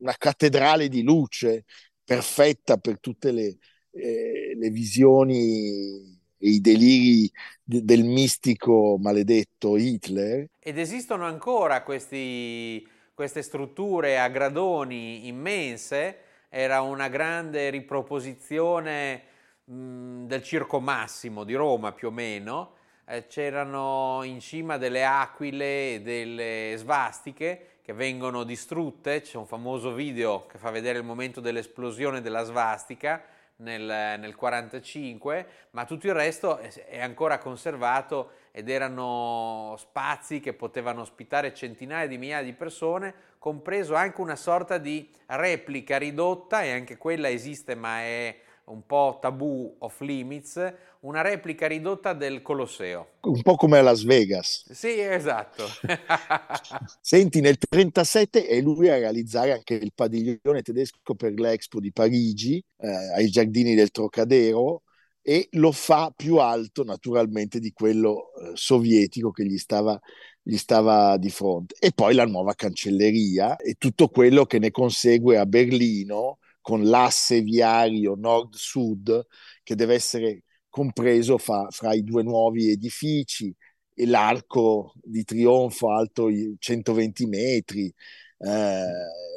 una 0.00 0.14
cattedrale 0.18 0.88
di 0.88 1.02
luce 1.02 1.64
perfetta 2.04 2.76
per 2.76 3.00
tutte 3.00 3.32
le, 3.32 3.56
eh, 3.92 4.54
le 4.54 4.70
visioni 4.70 6.16
e 6.40 6.50
i 6.50 6.60
deliri 6.60 7.30
de- 7.64 7.84
del 7.84 8.04
mistico 8.04 8.98
maledetto 9.00 9.78
Hitler. 9.78 10.46
Ed 10.60 10.78
esistono 10.78 11.24
ancora 11.24 11.82
questi, 11.82 12.86
queste 13.18 13.42
strutture 13.42 14.20
a 14.20 14.28
gradoni 14.28 15.26
immense, 15.26 16.18
era 16.48 16.82
una 16.82 17.08
grande 17.08 17.68
riproposizione 17.68 19.22
del 19.64 20.40
Circo 20.40 20.78
Massimo 20.78 21.42
di 21.42 21.54
Roma 21.54 21.90
più 21.90 22.06
o 22.06 22.10
meno, 22.12 22.74
eh, 23.06 23.26
c'erano 23.26 24.20
in 24.22 24.38
cima 24.38 24.76
delle 24.76 25.04
aquile 25.04 25.94
e 25.94 26.00
delle 26.00 26.74
svastiche 26.76 27.78
che 27.82 27.92
vengono 27.92 28.44
distrutte, 28.44 29.20
c'è 29.20 29.36
un 29.36 29.46
famoso 29.46 29.92
video 29.94 30.46
che 30.46 30.56
fa 30.56 30.70
vedere 30.70 30.98
il 30.98 31.04
momento 31.04 31.40
dell'esplosione 31.40 32.20
della 32.20 32.44
svastica, 32.44 33.20
nel, 33.56 33.82
nel 34.20 34.36
45, 34.36 35.46
ma 35.70 35.84
tutto 35.84 36.06
il 36.06 36.14
resto 36.14 36.58
è 36.58 37.00
ancora 37.00 37.38
conservato 37.38 38.30
ed 38.50 38.68
erano 38.68 39.74
spazi 39.78 40.40
che 40.40 40.52
potevano 40.52 41.02
ospitare 41.02 41.54
centinaia 41.54 42.06
di 42.06 42.18
migliaia 42.18 42.44
di 42.44 42.52
persone, 42.52 43.14
compreso 43.38 43.94
anche 43.94 44.20
una 44.20 44.36
sorta 44.36 44.78
di 44.78 45.08
replica 45.26 45.98
ridotta, 45.98 46.62
e 46.62 46.72
anche 46.72 46.96
quella 46.96 47.28
esiste 47.28 47.74
ma 47.74 48.00
è 48.00 48.36
un 48.68 48.84
po' 48.86 49.18
tabù 49.20 49.76
off 49.78 50.00
limits, 50.00 50.74
una 51.00 51.22
replica 51.22 51.66
ridotta 51.66 52.12
del 52.12 52.42
Colosseo. 52.42 53.12
Un 53.22 53.42
po' 53.42 53.54
come 53.56 53.78
a 53.78 53.82
Las 53.82 54.02
Vegas. 54.02 54.70
Sì, 54.72 54.98
esatto. 54.98 55.64
Senti, 57.00 57.40
nel 57.40 57.56
1937 57.70 58.46
è 58.46 58.60
lui 58.60 58.88
a 58.88 58.98
realizzare 58.98 59.52
anche 59.52 59.74
il 59.74 59.92
padiglione 59.94 60.62
tedesco 60.62 61.14
per 61.14 61.32
l'Expo 61.32 61.80
di 61.80 61.92
Parigi, 61.92 62.62
eh, 62.78 62.88
ai 63.14 63.28
giardini 63.28 63.74
del 63.74 63.90
Trocadero, 63.90 64.82
e 65.28 65.48
lo 65.52 65.72
fa 65.72 66.10
più 66.16 66.38
alto 66.38 66.84
naturalmente 66.84 67.60
di 67.60 67.70
quello 67.72 68.32
eh, 68.32 68.52
sovietico 68.54 69.30
che 69.30 69.44
gli 69.44 69.58
stava, 69.58 70.00
gli 70.40 70.56
stava 70.56 71.18
di 71.18 71.28
fronte. 71.28 71.74
E 71.78 71.92
poi 71.92 72.14
la 72.14 72.24
nuova 72.24 72.54
cancelleria 72.54 73.56
e 73.56 73.74
tutto 73.74 74.08
quello 74.08 74.46
che 74.46 74.58
ne 74.58 74.70
consegue 74.70 75.36
a 75.36 75.44
Berlino 75.44 76.38
con 76.62 76.82
l'asse 76.84 77.42
viario 77.42 78.14
nord-sud 78.14 79.26
che 79.62 79.74
deve 79.74 79.92
essere 79.96 80.44
compreso 80.70 81.36
fra, 81.36 81.66
fra 81.68 81.92
i 81.92 82.02
due 82.02 82.22
nuovi 82.22 82.70
edifici 82.70 83.54
e 83.92 84.06
l'arco 84.06 84.94
di 85.02 85.24
trionfo 85.24 85.90
alto 85.90 86.28
120 86.58 87.26
metri, 87.26 87.92
eh, 88.38 88.84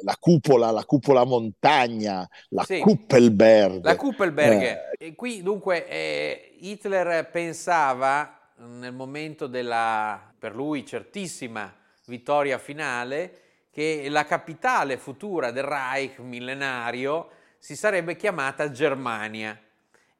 la 0.02 0.16
cupola, 0.18 0.70
la 0.70 0.84
cupola 0.84 1.24
montagna, 1.24 2.28
la 2.50 2.64
sì, 2.64 2.78
Kuppelberg. 2.80 3.84
La 3.84 3.96
Kuppelberg. 3.96 4.62
Eh. 4.62 5.06
E 5.06 5.14
qui 5.14 5.42
dunque 5.42 5.86
eh, 5.88 6.56
Hitler 6.60 7.28
pensava 7.30 8.38
nel 8.56 8.92
momento 8.92 9.46
della, 9.46 10.32
per 10.38 10.54
lui, 10.54 10.86
certissima 10.86 11.72
vittoria 12.06 12.58
finale, 12.58 13.40
che 13.70 14.06
la 14.08 14.24
capitale 14.24 14.96
futura 14.98 15.50
del 15.50 15.64
Reich 15.64 16.18
millenario 16.18 17.30
si 17.58 17.74
sarebbe 17.74 18.16
chiamata 18.16 18.70
Germania 18.70 19.58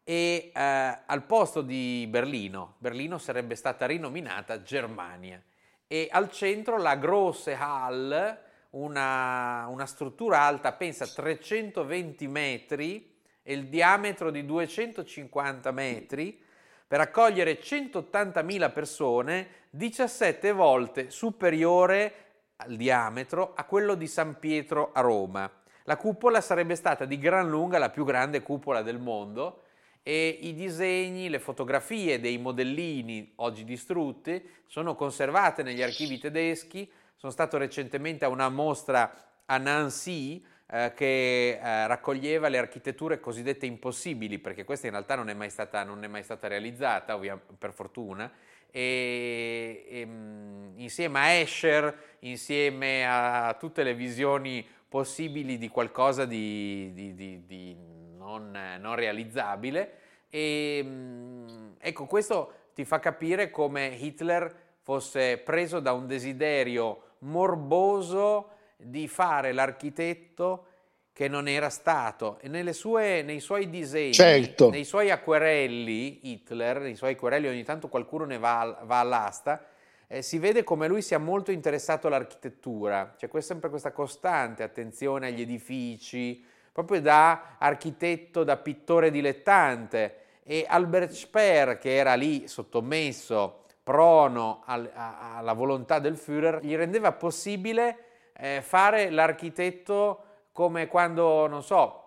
e 0.05 0.51
eh, 0.55 0.99
al 1.07 1.23
posto 1.25 1.62
di 1.62 2.07
Berlino, 2.09 2.75
Berlino 2.79 3.19
sarebbe 3.19 3.55
stata 3.55 3.87
rinominata 3.87 4.62
Germania 4.62 5.41
e 5.87 6.09
al 6.11 6.31
centro 6.31 6.79
la 6.79 6.97
Grosse 6.97 7.55
Hall, 7.55 8.39
una, 8.73 9.67
una 9.69 9.87
struttura 9.87 10.41
alta, 10.43 10.73
pensa 10.73 11.07
320 11.07 12.26
metri 12.29 13.14
e 13.43 13.55
il 13.55 13.69
diametro 13.69 14.31
di 14.31 14.45
250 14.45 15.71
metri 15.73 16.41
per 16.87 17.00
accogliere 17.00 17.59
180.000 17.59 18.73
persone, 18.73 19.49
17 19.71 20.52
volte 20.52 21.11
superiore 21.11 22.14
al 22.57 22.76
diametro 22.76 23.52
a 23.55 23.64
quello 23.64 23.95
di 23.95 24.07
San 24.07 24.38
Pietro 24.38 24.91
a 24.93 25.00
Roma. 25.00 25.50
La 25.85 25.97
cupola 25.97 26.41
sarebbe 26.41 26.76
stata 26.76 27.05
di 27.05 27.19
gran 27.19 27.49
lunga 27.49 27.79
la 27.79 27.91
più 27.91 28.05
grande 28.05 28.43
cupola 28.43 28.83
del 28.83 28.99
mondo 28.99 29.62
e 30.02 30.38
i 30.43 30.55
disegni, 30.55 31.29
le 31.29 31.38
fotografie 31.38 32.21
dei 32.21 32.38
modellini 32.38 33.33
oggi 33.37 33.64
distrutti 33.64 34.45
sono 34.67 34.95
conservate 34.95 35.62
negli 35.62 35.83
archivi 35.83 36.19
tedeschi. 36.19 36.91
Sono 37.16 37.33
stato 37.33 37.57
recentemente 37.57 38.25
a 38.25 38.28
una 38.28 38.49
mostra 38.49 39.12
a 39.47 39.59
Nancy 39.59 40.45
eh, 40.75 40.92
che 40.95 41.59
eh, 41.62 41.87
raccoglieva 41.87 42.49
le 42.49 42.57
architetture 42.57 43.21
cosiddette 43.21 43.66
impossibili, 43.66 44.38
perché 44.38 44.64
questa 44.64 44.87
in 44.87 44.92
realtà 44.92 45.14
non 45.14 45.28
è 45.28 45.35
mai 45.35 45.50
stata, 45.50 45.83
è 45.83 46.07
mai 46.07 46.23
stata 46.23 46.49
realizzata, 46.49 47.14
ovvia, 47.14 47.37
per 47.37 47.73
fortuna. 47.73 48.33
E, 48.71 49.85
e, 49.87 50.07
mm, 50.07 50.78
insieme 50.78 51.19
a 51.19 51.28
Escher, 51.33 52.16
insieme 52.21 53.07
a 53.07 53.54
tutte 53.61 53.83
le 53.83 53.95
visioni 53.95 54.66
possibili 54.88 55.59
di 55.59 55.69
qualcosa 55.69 56.25
di, 56.25 56.90
di, 56.95 57.14
di, 57.14 57.45
di 57.45 57.76
non, 58.16 58.59
non 58.81 58.95
realizzabile. 58.95 59.99
E 60.31 60.81
mm, 60.83 61.73
ecco, 61.78 62.07
questo 62.07 62.71
ti 62.75 62.87
fa 62.87 62.99
capire 62.99 63.50
come 63.50 63.88
Hitler 63.88 64.71
fosse 64.83 65.39
preso 65.39 65.81
da 65.81 65.93
un 65.93 66.07
desiderio 66.07 67.03
morboso 67.21 68.51
di 68.77 69.09
fare 69.09 69.53
l'architetto 69.53 70.67
che 71.12 71.29
non 71.29 71.47
era 71.47 71.69
stato 71.69 72.39
e 72.41 72.73
sue, 72.73 73.23
nei 73.23 73.41
suoi 73.41 73.69
disegni, 73.69 74.15
certo. 74.15 74.71
nei 74.71 74.85
suoi 74.85 75.11
acquerelli, 75.11 76.31
Hitler, 76.31 76.81
nei 76.81 76.97
suoi 76.97 77.12
acquerelli 77.12 77.49
ogni 77.49 77.65
tanto 77.65 77.89
qualcuno 77.89 78.25
ne 78.25 78.39
va, 78.39 78.81
va 78.85 79.01
all'asta, 79.01 79.67
eh, 80.09 80.23
si 80.23 80.39
vede 80.39 80.65
come 80.65 80.89
lui 80.89 81.03
sia 81.03 81.19
molto 81.19 81.53
interessato 81.53 82.07
all'architettura, 82.07 83.15
c'è 83.17 83.29
sempre 83.41 83.69
questa 83.69 83.93
costante 83.93 84.62
attenzione 84.62 85.29
agli 85.29 85.43
edifici, 85.43 86.45
proprio 86.73 87.01
da 87.03 87.57
architetto, 87.59 88.43
da 88.43 88.57
pittore 88.57 89.11
dilettante. 89.11 90.17
E 90.45 90.65
Albert 90.67 91.12
Speer, 91.12 91.79
che 91.79 91.95
era 91.95 92.15
lì 92.15 92.49
sottomesso, 92.49 93.62
prono 93.83 94.62
al, 94.67 94.91
a, 94.95 95.37
alla 95.37 95.53
volontà 95.53 95.99
del 95.99 96.17
Führer, 96.17 96.61
gli 96.62 96.75
rendeva 96.77 97.12
possibile 97.12 98.31
eh, 98.37 98.61
fare 98.62 99.11
l'architetto 99.11 100.25
come 100.53 100.87
quando, 100.87 101.47
non 101.47 101.62
so, 101.62 101.99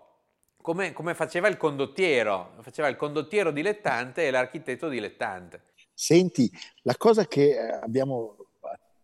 come, 0.60 0.92
come, 0.92 1.14
faceva 1.14 1.48
il 1.48 1.56
condottiero, 1.56 2.54
faceva 2.60 2.88
il 2.88 2.96
condottiero 2.96 3.50
dilettante 3.50 4.26
e 4.26 4.30
l'architetto 4.30 4.88
dilettante. 4.88 5.62
Senti, 5.92 6.50
la 6.82 6.96
cosa 6.96 7.26
che 7.26 7.50
eh, 7.50 7.72
abbiamo 7.82 8.36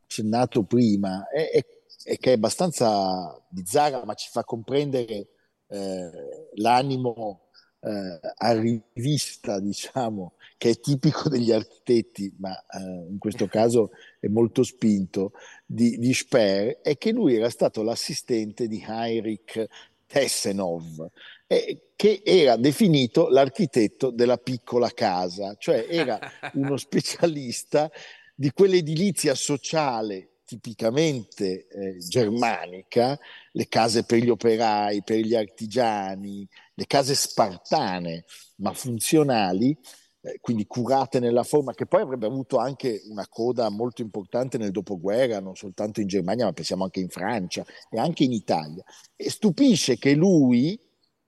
accennato 0.07 0.63
prima 0.65 1.29
è, 1.29 1.51
è 1.51 1.65
e 2.05 2.19
che 2.19 2.33
è 2.33 2.35
abbastanza 2.35 3.41
bizzarra, 3.49 4.05
ma 4.05 4.15
ci 4.15 4.29
fa 4.31 4.45
comprendere 4.45 5.29
eh, 5.69 6.11
l'animo 6.55 7.42
eh, 7.83 8.21
a 8.37 8.53
rivista, 8.53 9.59
diciamo, 9.59 10.35
che 10.57 10.71
è 10.71 10.79
tipico 10.79 11.29
degli 11.29 11.51
architetti, 11.51 12.33
ma 12.39 12.57
eh, 12.57 13.11
in 13.11 13.19
questo 13.19 13.47
caso 13.49 13.91
è 14.21 14.29
molto 14.29 14.63
spinto, 14.63 15.33
di, 15.67 15.99
di 15.99 16.15
Speer, 16.15 16.81
è 16.81 16.97
che 16.97 17.11
lui 17.11 17.35
era 17.35 17.51
stato 17.51 17.83
l'assistente 17.83 18.69
di 18.69 18.85
Heinrich 18.87 19.67
Tessenov, 20.07 21.09
eh, 21.47 21.89
che 21.97 22.23
era 22.25 22.57
definito 22.57 23.29
l'architetto 23.29 24.11
della 24.11 24.39
piccola 24.39 24.91
casa, 24.91 25.57
cioè 25.59 25.87
era 25.89 26.19
uno 26.55 26.77
specialista 26.77 27.91
di 28.35 28.51
quell'edilizia 28.53 29.35
sociale 29.35 30.32
tipicamente 30.59 31.67
eh, 31.67 31.97
germanica, 31.99 33.19
le 33.53 33.69
case 33.69 34.05
per 34.05 34.19
gli 34.19 34.29
operai, 34.29 35.03
per 35.03 35.19
gli 35.19 35.35
artigiani, 35.35 36.47
le 36.75 36.87
case 36.87 37.15
spartane 37.15 38.25
ma 38.57 38.75
funzionali, 38.75 39.77
eh, 40.21 40.39
quindi 40.41 40.67
curate 40.67 41.21
nella 41.21 41.43
forma, 41.43 41.73
che 41.73 41.87
poi 41.87 42.03
avrebbe 42.03 42.27
avuto 42.27 42.59
anche 42.59 43.01
una 43.09 43.27
coda 43.29 43.71
molto 43.71 44.03
importante 44.03 44.59
nel 44.59 44.73
dopoguerra, 44.73 45.41
non 45.41 45.57
soltanto 45.57 46.01
in 46.01 46.07
Germania, 46.07 46.45
ma 46.45 46.53
pensiamo 46.53 46.85
anche 46.85 47.01
in 47.01 47.09
Francia 47.09 47.65
e 47.91 47.99
anche 47.99 48.25
in 48.25 48.33
Italia. 48.33 48.85
E 49.17 49.31
stupisce 49.31 49.97
che 49.97 50.15
lui 50.15 50.79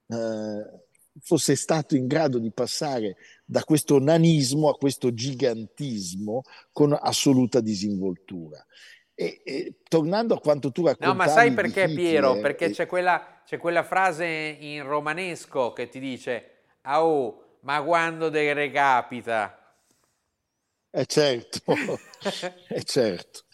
eh, 0.07 0.85
fosse 1.21 1.57
stato 1.57 1.97
in 1.97 2.07
grado 2.07 2.39
di 2.39 2.51
passare 2.53 3.17
da 3.45 3.63
questo 3.63 3.99
nanismo 3.99 4.69
a 4.69 4.77
questo 4.77 5.15
gigantismo 5.15 6.43
con 6.73 6.97
assoluta 6.99 7.61
disinvoltura. 7.61 8.65
E, 9.17 9.41
e, 9.45 9.75
tornando 9.89 10.35
a 10.35 10.41
quanto 10.41 10.73
tu 10.73 10.85
raccontavi 10.85 11.17
No, 11.17 11.25
ma 11.25 11.29
sai 11.29 11.53
perché 11.53 11.89
Piero? 11.89 12.41
Perché 12.41 12.67
e... 12.67 12.71
c'è, 12.71 12.87
quella, 12.87 13.43
c'è, 13.45 13.59
quella, 13.59 13.85
frase 13.85 14.27
in 14.27 14.83
romanesco 14.83 15.73
che 15.73 15.89
ti 15.89 16.01
dice 16.01 16.55
oh, 16.87 17.59
ma 17.61 17.83
quando 17.83 18.31
te 18.31 18.53
recapita? 18.53 19.59
Eh 20.91 21.07
certo, 21.07 21.61
eh 22.69 22.85
certo. 22.85 23.45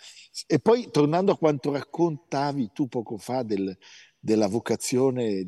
E 0.46 0.58
poi 0.58 0.90
tornando 0.90 1.32
a 1.32 1.38
quanto 1.38 1.72
raccontavi 1.72 2.70
tu 2.72 2.88
poco 2.88 3.16
fa 3.16 3.42
del, 3.42 3.76
della 4.18 4.46
vocazione 4.46 5.46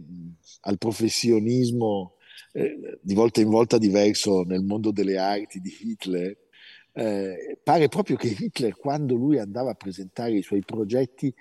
al 0.60 0.78
professionismo 0.78 2.16
eh, 2.52 2.98
di 3.00 3.14
volta 3.14 3.40
in 3.40 3.50
volta 3.50 3.78
diverso 3.78 4.42
nel 4.42 4.62
mondo 4.62 4.90
delle 4.90 5.18
arti 5.18 5.60
di 5.60 5.76
Hitler, 5.80 6.36
eh, 6.92 7.58
pare 7.62 7.88
proprio 7.88 8.16
che 8.16 8.34
Hitler, 8.38 8.76
quando 8.76 9.14
lui 9.14 9.38
andava 9.38 9.70
a 9.70 9.74
presentare 9.74 10.32
i 10.32 10.42
suoi 10.42 10.60
progetti, 10.60 11.34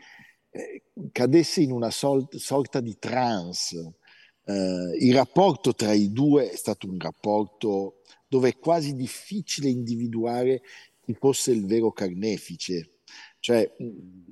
eh, 0.49 0.83
cadesse 1.11 1.61
in 1.61 1.71
una 1.71 1.91
sol- 1.91 2.27
sorta 2.31 2.79
di 2.79 2.97
trance. 2.99 3.95
Eh, 4.43 4.97
il 4.99 5.13
rapporto 5.13 5.73
tra 5.73 5.93
i 5.93 6.11
due 6.11 6.49
è 6.49 6.55
stato 6.55 6.87
un 6.87 6.97
rapporto 6.99 8.01
dove 8.27 8.49
è 8.49 8.57
quasi 8.57 8.95
difficile 8.95 9.69
individuare 9.69 10.61
chi 11.01 11.13
fosse 11.13 11.51
il 11.51 11.65
vero 11.65 11.91
carnefice, 11.91 12.99
cioè 13.39 13.69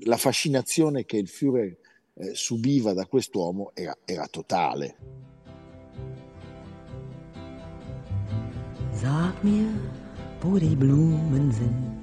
la 0.02 0.18
fascinazione 0.18 1.04
che 1.06 1.18
il 1.18 1.28
Führer 1.28 1.78
eh, 2.14 2.34
subiva 2.34 2.94
da 2.94 3.06
quest'uomo 3.06 3.72
era, 3.74 3.98
era 4.06 4.28
totale. 4.28 4.98
Sag 8.94 9.34
mir, 9.44 9.99
wo 10.42 10.58
die 10.58 10.76
Blumen 10.76 11.52
sind. 11.52 12.00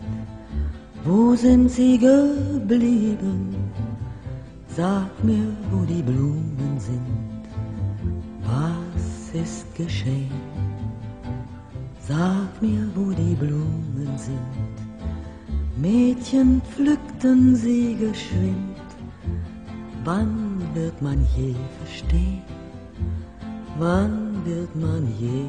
Wo 1.05 1.35
sind 1.35 1.71
sie 1.71 1.99
geblieben? 1.99 3.55
Sag 4.69 5.13
mir, 5.25 5.49
wo 5.71 5.85
die 5.85 6.03
Blumen 6.03 6.79
sind. 6.79 7.43
Was 8.45 9.35
ist 9.43 9.75
geschehen? 9.75 10.31
Sag 12.01 12.51
mir, 12.61 12.87
wo 12.95 13.11
die 13.11 13.35
Blumen 13.35 14.13
sind. 14.17 14.77
Mädchen 15.77 16.61
pflückten 16.71 17.57
sie 17.57 17.97
geschwind. 17.97 18.87
Wann 20.05 20.61
wird 20.75 21.01
man 21.03 21.27
je 21.37 21.55
verstehen? 21.79 22.43
Wann 23.79 24.45
wird 24.45 24.75
man 24.77 25.07
je 25.19 25.45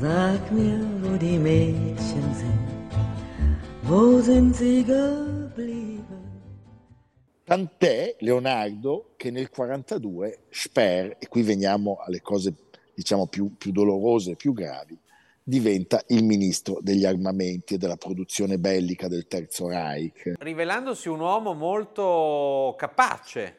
Sag 0.00 0.50
mir, 0.50 0.80
wo 1.02 1.18
die 1.18 1.36
Mädchen 1.36 2.34
sind, 2.34 2.90
wo 3.82 4.18
sind 4.22 4.56
sie 4.56 4.82
geblieben? 4.82 6.40
Tant'è, 7.44 8.16
Leonardo, 8.20 9.10
che 9.18 9.30
nel 9.30 9.50
42 9.50 10.44
Sper, 10.48 11.16
e 11.18 11.28
qui 11.28 11.42
veniamo 11.42 11.98
alle 12.00 12.22
cose 12.22 12.54
diciamo 12.94 13.26
più, 13.26 13.58
più 13.58 13.72
dolorose, 13.72 14.36
più 14.36 14.54
gravi, 14.54 14.98
diventa 15.42 16.02
il 16.06 16.24
ministro 16.24 16.78
degli 16.80 17.04
armamenti 17.04 17.74
e 17.74 17.76
della 17.76 17.98
produzione 17.98 18.56
bellica 18.56 19.06
del 19.06 19.26
Terzo 19.26 19.68
Reich. 19.68 20.32
Rivelandosi 20.38 21.10
un 21.10 21.20
uomo 21.20 21.52
molto 21.52 22.74
capace, 22.78 23.56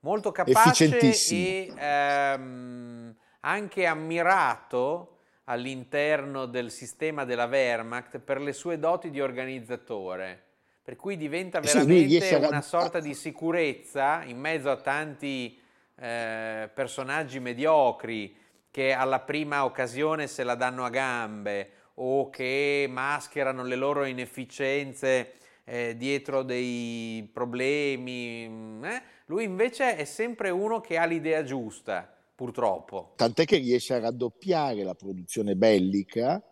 molto 0.00 0.32
capace 0.32 0.98
e 0.98 1.70
ehm, 1.76 3.14
anche 3.40 3.84
ammirato 3.84 5.13
all'interno 5.44 6.46
del 6.46 6.70
sistema 6.70 7.24
della 7.24 7.44
Wehrmacht 7.44 8.18
per 8.18 8.40
le 8.40 8.52
sue 8.52 8.78
doti 8.78 9.10
di 9.10 9.20
organizzatore, 9.20 10.42
per 10.82 10.96
cui 10.96 11.16
diventa 11.16 11.60
veramente 11.60 12.20
sì, 12.20 12.34
una 12.34 12.62
sorta 12.62 13.00
di 13.00 13.14
sicurezza 13.14 14.22
in 14.24 14.38
mezzo 14.38 14.70
a 14.70 14.76
tanti 14.76 15.58
eh, 15.96 16.70
personaggi 16.72 17.40
mediocri 17.40 18.36
che 18.70 18.92
alla 18.92 19.20
prima 19.20 19.64
occasione 19.64 20.26
se 20.26 20.42
la 20.44 20.54
danno 20.54 20.84
a 20.84 20.90
gambe 20.90 21.70
o 21.94 22.28
che 22.30 22.86
mascherano 22.88 23.62
le 23.62 23.76
loro 23.76 24.04
inefficienze 24.04 25.34
eh, 25.64 25.96
dietro 25.96 26.42
dei 26.42 27.28
problemi. 27.32 28.80
Eh? 28.82 29.02
Lui 29.26 29.44
invece 29.44 29.96
è 29.96 30.04
sempre 30.04 30.50
uno 30.50 30.80
che 30.80 30.96
ha 30.96 31.04
l'idea 31.04 31.42
giusta 31.44 32.13
purtroppo. 32.34 33.12
Tant'è 33.16 33.44
che 33.44 33.58
riesce 33.58 33.94
a 33.94 34.00
raddoppiare 34.00 34.82
la 34.82 34.94
produzione 34.94 35.54
bellica, 35.54 36.42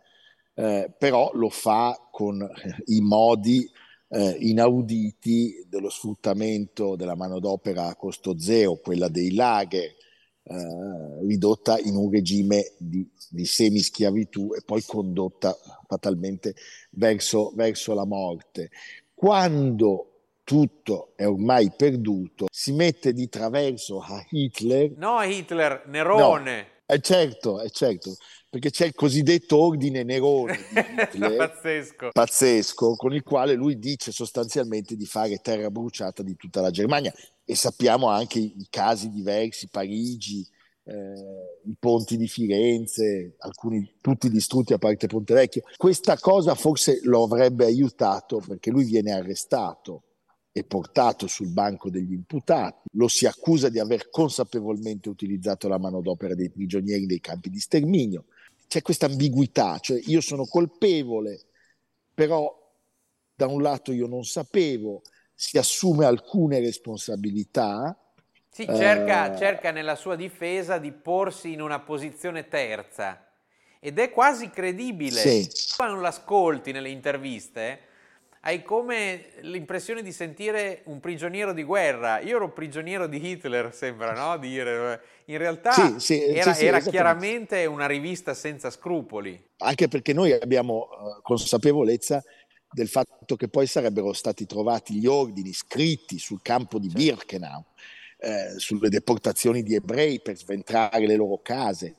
eh, 0.54 0.92
però 0.96 1.30
lo 1.34 1.48
fa 1.48 2.08
con 2.10 2.48
i 2.86 3.00
modi 3.00 3.68
eh, 4.08 4.36
inauditi 4.40 5.66
dello 5.68 5.88
sfruttamento 5.88 6.96
della 6.96 7.16
manodopera 7.16 7.86
a 7.86 7.96
costo 7.96 8.38
zero, 8.38 8.76
quella 8.76 9.08
dei 9.08 9.34
lager, 9.34 9.94
eh, 10.44 11.26
ridotta 11.26 11.78
in 11.78 11.96
un 11.96 12.10
regime 12.10 12.72
di, 12.76 13.08
di 13.30 13.44
semischiavitù 13.46 14.54
e 14.54 14.62
poi 14.64 14.82
condotta 14.84 15.56
fatalmente 15.86 16.54
verso, 16.90 17.52
verso 17.54 17.94
la 17.94 18.04
morte. 18.04 18.70
Quando 19.14 20.11
tutto 20.44 21.12
è 21.16 21.26
ormai 21.26 21.72
perduto, 21.76 22.46
si 22.50 22.72
mette 22.72 23.12
di 23.12 23.28
traverso 23.28 24.00
a 24.00 24.24
Hitler. 24.30 24.92
No 24.96 25.16
a 25.16 25.24
Hitler, 25.24 25.84
Nerone. 25.86 26.56
No, 26.56 26.66
è 26.84 27.00
certo, 27.00 27.60
è 27.60 27.70
certo, 27.70 28.16
perché 28.50 28.70
c'è 28.70 28.86
il 28.86 28.94
cosiddetto 28.94 29.56
ordine 29.56 30.02
Nerone 30.02 30.58
Hitler, 31.10 31.36
pazzesco. 31.36 32.10
pazzesco, 32.12 32.96
con 32.96 33.14
il 33.14 33.22
quale 33.22 33.54
lui 33.54 33.78
dice 33.78 34.12
sostanzialmente 34.12 34.96
di 34.96 35.06
fare 35.06 35.38
terra 35.38 35.70
bruciata 35.70 36.22
di 36.22 36.36
tutta 36.36 36.60
la 36.60 36.70
Germania 36.70 37.12
e 37.44 37.54
sappiamo 37.54 38.08
anche 38.08 38.38
i 38.38 38.66
casi 38.68 39.10
diversi, 39.10 39.68
Parigi, 39.68 40.46
eh, 40.84 41.70
i 41.70 41.76
ponti 41.78 42.16
di 42.16 42.28
Firenze, 42.28 43.36
alcuni 43.38 43.98
tutti 44.00 44.28
distrutti 44.28 44.72
a 44.72 44.78
parte 44.78 45.06
Ponte 45.06 45.34
Vecchio. 45.34 45.62
Questa 45.76 46.18
cosa 46.18 46.54
forse 46.54 47.00
lo 47.04 47.22
avrebbe 47.22 47.64
aiutato 47.64 48.42
perché 48.46 48.70
lui 48.70 48.84
viene 48.84 49.12
arrestato 49.12 50.02
e 50.52 50.64
portato 50.64 51.26
sul 51.26 51.48
banco 51.48 51.88
degli 51.88 52.12
imputati, 52.12 52.88
lo 52.92 53.08
si 53.08 53.26
accusa 53.26 53.70
di 53.70 53.78
aver 53.78 54.10
consapevolmente 54.10 55.08
utilizzato 55.08 55.66
la 55.66 55.78
manodopera 55.78 56.34
dei 56.34 56.50
prigionieri 56.50 57.06
nei 57.06 57.20
campi 57.20 57.48
di 57.48 57.58
sterminio. 57.58 58.26
C'è 58.68 58.82
questa 58.82 59.06
ambiguità, 59.06 59.78
cioè 59.78 60.00
io 60.04 60.20
sono 60.20 60.44
colpevole, 60.44 61.40
però 62.14 62.54
da 63.34 63.46
un 63.46 63.62
lato 63.62 63.92
io 63.92 64.06
non 64.06 64.24
sapevo, 64.24 65.02
si 65.34 65.56
assume 65.56 66.04
alcune 66.04 66.60
responsabilità. 66.60 67.96
Sì, 68.50 68.66
cerca, 68.66 69.32
eh, 69.32 69.38
cerca 69.38 69.70
nella 69.70 69.96
sua 69.96 70.16
difesa 70.16 70.76
di 70.76 70.92
porsi 70.92 71.52
in 71.52 71.62
una 71.62 71.80
posizione 71.80 72.48
terza 72.48 73.26
ed 73.80 73.98
è 73.98 74.10
quasi 74.10 74.50
credibile. 74.50 75.20
Sì. 75.20 75.74
Quando 75.76 76.00
l'ascolti 76.00 76.72
nelle 76.72 76.90
interviste, 76.90 77.80
hai 78.44 78.62
come 78.62 79.26
l'impressione 79.42 80.02
di 80.02 80.10
sentire 80.10 80.82
un 80.86 80.98
prigioniero 80.98 81.52
di 81.52 81.62
guerra. 81.62 82.20
Io 82.20 82.36
ero 82.36 82.50
prigioniero 82.50 83.06
di 83.06 83.24
Hitler, 83.24 83.72
sembra, 83.72 84.12
no? 84.12 84.36
Dire. 84.36 85.00
In 85.26 85.38
realtà 85.38 85.72
sì, 85.72 85.94
sì, 85.98 86.24
era, 86.24 86.52
sì, 86.52 86.66
era 86.66 86.80
chiaramente 86.80 87.64
una 87.66 87.86
rivista 87.86 88.34
senza 88.34 88.70
scrupoli. 88.70 89.40
Anche 89.58 89.86
perché 89.86 90.12
noi 90.12 90.32
abbiamo 90.32 90.88
uh, 90.88 91.22
consapevolezza 91.22 92.22
del 92.68 92.88
fatto 92.88 93.36
che 93.36 93.46
poi 93.46 93.66
sarebbero 93.68 94.12
stati 94.12 94.44
trovati 94.44 94.94
gli 94.94 95.06
ordini 95.06 95.52
scritti 95.52 96.18
sul 96.18 96.42
campo 96.42 96.80
di 96.80 96.88
Birkenau, 96.88 97.64
eh, 98.18 98.54
sulle 98.56 98.88
deportazioni 98.88 99.62
di 99.62 99.76
ebrei 99.76 100.20
per 100.20 100.36
sventrare 100.36 101.06
le 101.06 101.14
loro 101.14 101.38
case. 101.42 101.94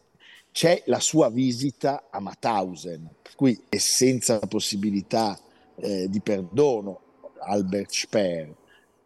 C'è 0.51 0.83
la 0.87 0.99
sua 0.99 1.29
visita 1.29 2.09
a 2.11 2.19
Mauthausen, 2.19 3.09
per 3.21 3.33
cui 3.35 3.57
è 3.69 3.77
senza 3.77 4.39
possibilità 4.39 5.39
eh, 5.75 6.07
di 6.09 6.21
perdono 6.21 7.01
Albert 7.39 7.91
Speer. 7.91 8.55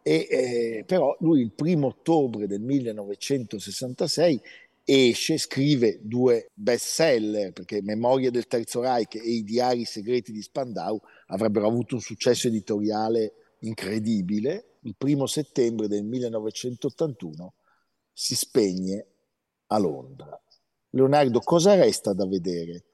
E, 0.02 0.26
eh, 0.30 0.84
però 0.86 1.16
lui 1.20 1.40
il 1.40 1.52
primo 1.52 1.88
ottobre 1.88 2.46
del 2.46 2.60
1966 2.60 4.40
esce, 4.84 5.36
scrive 5.36 5.98
due 6.00 6.48
bestseller, 6.54 7.52
perché 7.52 7.82
Memoria 7.82 8.30
del 8.30 8.46
Terzo 8.46 8.80
Reich 8.80 9.16
e 9.16 9.18
I 9.18 9.44
diari 9.44 9.84
segreti 9.84 10.32
di 10.32 10.40
Spandau 10.40 10.98
avrebbero 11.26 11.66
avuto 11.66 11.96
un 11.96 12.00
successo 12.00 12.48
editoriale 12.48 13.56
incredibile. 13.60 14.76
Il 14.82 14.94
primo 14.96 15.26
settembre 15.26 15.88
del 15.88 16.04
1981 16.04 17.52
si 18.12 18.34
spegne 18.34 19.06
a 19.66 19.78
Londra. 19.78 20.40
Leonardo, 20.90 21.40
cosa 21.40 21.74
resta 21.74 22.14
da 22.14 22.26
vedere? 22.26 22.84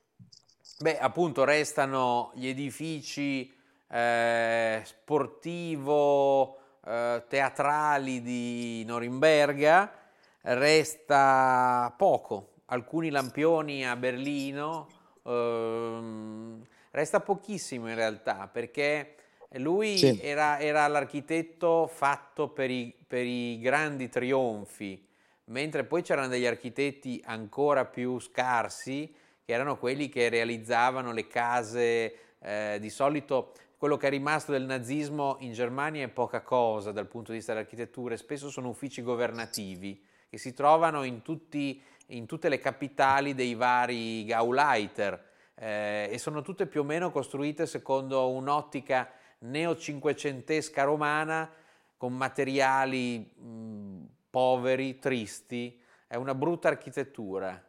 Beh, 0.80 0.98
appunto 0.98 1.44
restano 1.44 2.32
gli 2.34 2.48
edifici 2.48 3.52
eh, 3.94 4.80
sportivo, 4.85 6.59
eh, 6.85 7.22
teatrali 7.28 8.22
di 8.22 8.83
Norimberga, 8.85 9.92
resta 10.40 11.94
poco, 11.96 12.54
alcuni 12.66 13.11
lampioni 13.11 13.87
a 13.87 13.94
Berlino, 13.94 14.88
ehm, 15.24 16.66
resta 16.90 17.20
pochissimo 17.20 17.88
in 17.88 17.94
realtà 17.94 18.48
perché 18.52 19.14
lui 19.59 19.96
sì. 19.96 20.18
era, 20.20 20.59
era, 20.59 20.88
l'architetto 20.88 21.87
fatto 21.87 22.48
per 22.48 22.70
i, 22.70 22.92
per 23.07 23.24
i 23.24 23.61
grandi 23.61 24.09
trionfi, 24.09 25.07
mentre 25.46 25.85
poi 25.85 26.02
c'erano 26.02 26.26
degli 26.26 26.46
architetti 26.46 27.22
ancora 27.24 27.85
più 27.85 28.18
scarsi 28.18 29.14
che 29.44 29.52
erano 29.52 29.78
quelli 29.78 30.09
che 30.09 30.28
realizzavano 30.28 31.12
le 31.12 31.28
case 31.28 32.14
eh, 32.40 32.78
di 32.80 32.90
solito 32.90 33.52
quello 33.76 33.96
che 33.96 34.06
è 34.06 34.10
rimasto 34.10 34.52
del 34.52 34.64
nazismo 34.64 35.37
in 35.40 35.52
Germania 35.52 36.04
è 36.04 36.08
poca 36.08 36.42
cosa 36.42 36.92
dal 36.92 37.06
punto 37.06 37.30
di 37.30 37.38
vista 37.38 37.52
dell'architettura, 37.52 38.16
spesso 38.16 38.50
sono 38.50 38.68
uffici 38.68 39.02
governativi 39.02 40.02
che 40.28 40.38
si 40.38 40.52
trovano 40.52 41.04
in, 41.04 41.22
tutti, 41.22 41.80
in 42.06 42.26
tutte 42.26 42.48
le 42.48 42.58
capitali 42.58 43.34
dei 43.34 43.54
vari 43.54 44.24
Gauleiter 44.24 45.32
eh, 45.54 46.08
e 46.10 46.18
sono 46.18 46.42
tutte 46.42 46.66
più 46.66 46.80
o 46.80 46.84
meno 46.84 47.10
costruite 47.10 47.66
secondo 47.66 48.30
un'ottica 48.30 49.10
neo-cinquecentesca 49.38 50.82
romana 50.82 51.50
con 51.96 52.14
materiali 52.14 53.18
mh, 53.18 54.06
poveri, 54.30 54.98
tristi, 54.98 55.80
è 56.06 56.16
una 56.16 56.34
brutta 56.34 56.68
architettura. 56.68 57.62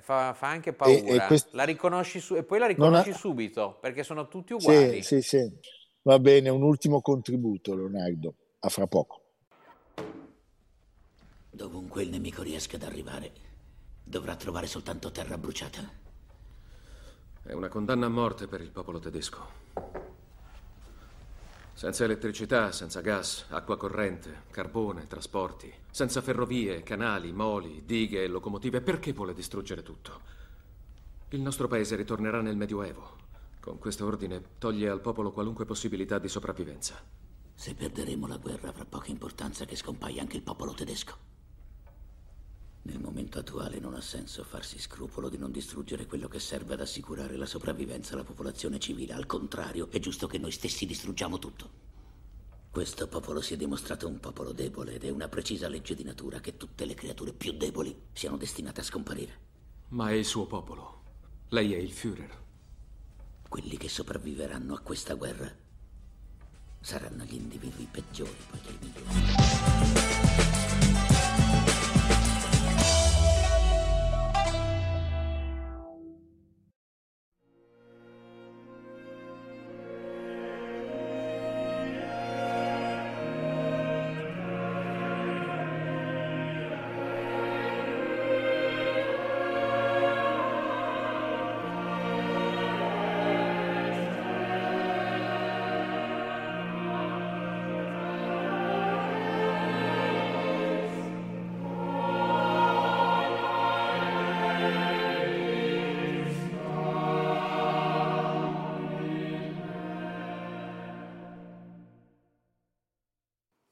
Fa, 0.00 0.34
fa, 0.34 0.48
anche 0.48 0.72
paura. 0.72 0.96
E, 0.96 1.14
e, 1.14 1.26
quest... 1.26 1.48
la 1.52 1.64
riconosci 1.64 2.18
su... 2.20 2.34
e 2.34 2.42
poi 2.42 2.58
la 2.58 2.66
riconosci 2.66 3.10
ha... 3.10 3.14
subito 3.14 3.78
perché 3.80 4.02
sono 4.02 4.28
tutti 4.28 4.52
uguali. 4.52 5.02
Sì, 5.02 5.20
sì, 5.20 5.38
sì. 5.38 5.52
Va 6.02 6.18
bene, 6.18 6.48
un 6.48 6.62
ultimo 6.62 7.00
contributo, 7.00 7.74
Leonardo. 7.74 8.34
A 8.60 8.68
fra 8.68 8.86
poco. 8.86 9.22
Dovunque 11.50 12.02
il 12.02 12.10
nemico 12.10 12.42
riesca 12.42 12.76
ad 12.76 12.82
arrivare, 12.82 13.32
dovrà 14.02 14.34
trovare 14.34 14.66
soltanto 14.66 15.10
terra 15.10 15.38
bruciata. 15.38 15.88
È 17.44 17.52
una 17.52 17.68
condanna 17.68 18.06
a 18.06 18.08
morte 18.08 18.48
per 18.48 18.60
il 18.60 18.70
popolo 18.70 18.98
tedesco. 18.98 19.93
Senza 21.76 22.04
elettricità, 22.04 22.70
senza 22.70 23.00
gas, 23.00 23.46
acqua 23.48 23.76
corrente, 23.76 24.44
carbone, 24.52 25.08
trasporti, 25.08 25.72
senza 25.90 26.22
ferrovie, 26.22 26.84
canali, 26.84 27.32
moli, 27.32 27.82
dighe 27.84 28.22
e 28.22 28.28
locomotive, 28.28 28.80
perché 28.80 29.12
vuole 29.12 29.34
distruggere 29.34 29.82
tutto? 29.82 30.20
Il 31.30 31.40
nostro 31.40 31.66
paese 31.66 31.96
ritornerà 31.96 32.40
nel 32.40 32.56
Medioevo. 32.56 33.16
Con 33.58 33.78
questo 33.80 34.06
ordine 34.06 34.40
toglie 34.58 34.88
al 34.88 35.00
popolo 35.00 35.32
qualunque 35.32 35.64
possibilità 35.64 36.20
di 36.20 36.28
sopravvivenza. 36.28 37.02
Se 37.52 37.74
perderemo 37.74 38.28
la 38.28 38.36
guerra 38.36 38.68
avrà 38.68 38.84
poca 38.84 39.10
importanza 39.10 39.64
che 39.64 39.74
scompaia 39.74 40.20
anche 40.20 40.36
il 40.36 40.42
popolo 40.42 40.74
tedesco. 40.74 41.33
Nel 42.86 43.00
momento 43.00 43.38
attuale 43.38 43.78
non 43.78 43.94
ha 43.94 44.00
senso 44.02 44.44
farsi 44.44 44.78
scrupolo 44.78 45.30
di 45.30 45.38
non 45.38 45.50
distruggere 45.50 46.04
quello 46.04 46.28
che 46.28 46.38
serve 46.38 46.74
ad 46.74 46.82
assicurare 46.82 47.36
la 47.36 47.46
sopravvivenza 47.46 48.12
alla 48.12 48.24
popolazione 48.24 48.78
civile. 48.78 49.14
Al 49.14 49.24
contrario, 49.24 49.88
è 49.90 49.98
giusto 49.98 50.26
che 50.26 50.36
noi 50.36 50.50
stessi 50.50 50.84
distruggiamo 50.84 51.38
tutto. 51.38 51.70
Questo 52.70 53.08
popolo 53.08 53.40
si 53.40 53.54
è 53.54 53.56
dimostrato 53.56 54.06
un 54.06 54.20
popolo 54.20 54.52
debole 54.52 54.94
ed 54.94 55.04
è 55.04 55.08
una 55.08 55.28
precisa 55.28 55.66
legge 55.68 55.94
di 55.94 56.02
natura 56.02 56.40
che 56.40 56.58
tutte 56.58 56.84
le 56.84 56.92
creature 56.92 57.32
più 57.32 57.52
deboli 57.52 57.96
siano 58.12 58.36
destinate 58.36 58.80
a 58.80 58.84
scomparire. 58.84 59.38
Ma 59.88 60.10
è 60.10 60.14
il 60.14 60.26
suo 60.26 60.44
popolo. 60.44 61.02
Lei 61.48 61.72
è 61.72 61.78
il 61.78 61.90
Führer. 61.90 62.42
Quelli 63.48 63.78
che 63.78 63.88
sopravviveranno 63.88 64.74
a 64.74 64.80
questa 64.80 65.14
guerra 65.14 65.50
saranno 66.80 67.24
gli 67.24 67.34
individui 67.34 67.88
peggiori 67.90 68.36
poiché 68.50 68.72
i 68.72 68.78
migliori. 68.82 70.73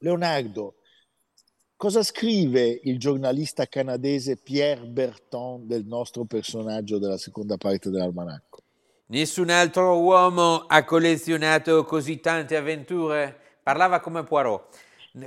Leonardo, 0.03 0.75
cosa 1.77 2.03
scrive 2.03 2.81
il 2.83 2.99
giornalista 2.99 3.67
canadese 3.67 4.35
Pierre 4.35 4.85
Berton 4.85 5.65
del 5.65 5.85
nostro 5.85 6.25
personaggio 6.25 6.99
della 6.99 7.17
seconda 7.17 7.55
parte 7.55 7.89
dell'almanacco? 7.89 8.59
Nessun 9.05 9.49
altro 9.49 9.97
uomo 10.01 10.65
ha 10.67 10.83
collezionato 10.83 11.85
così 11.85 12.19
tante 12.19 12.57
avventure, 12.57 13.33
parlava 13.63 14.01
come 14.01 14.23
Poirot, 14.23 14.77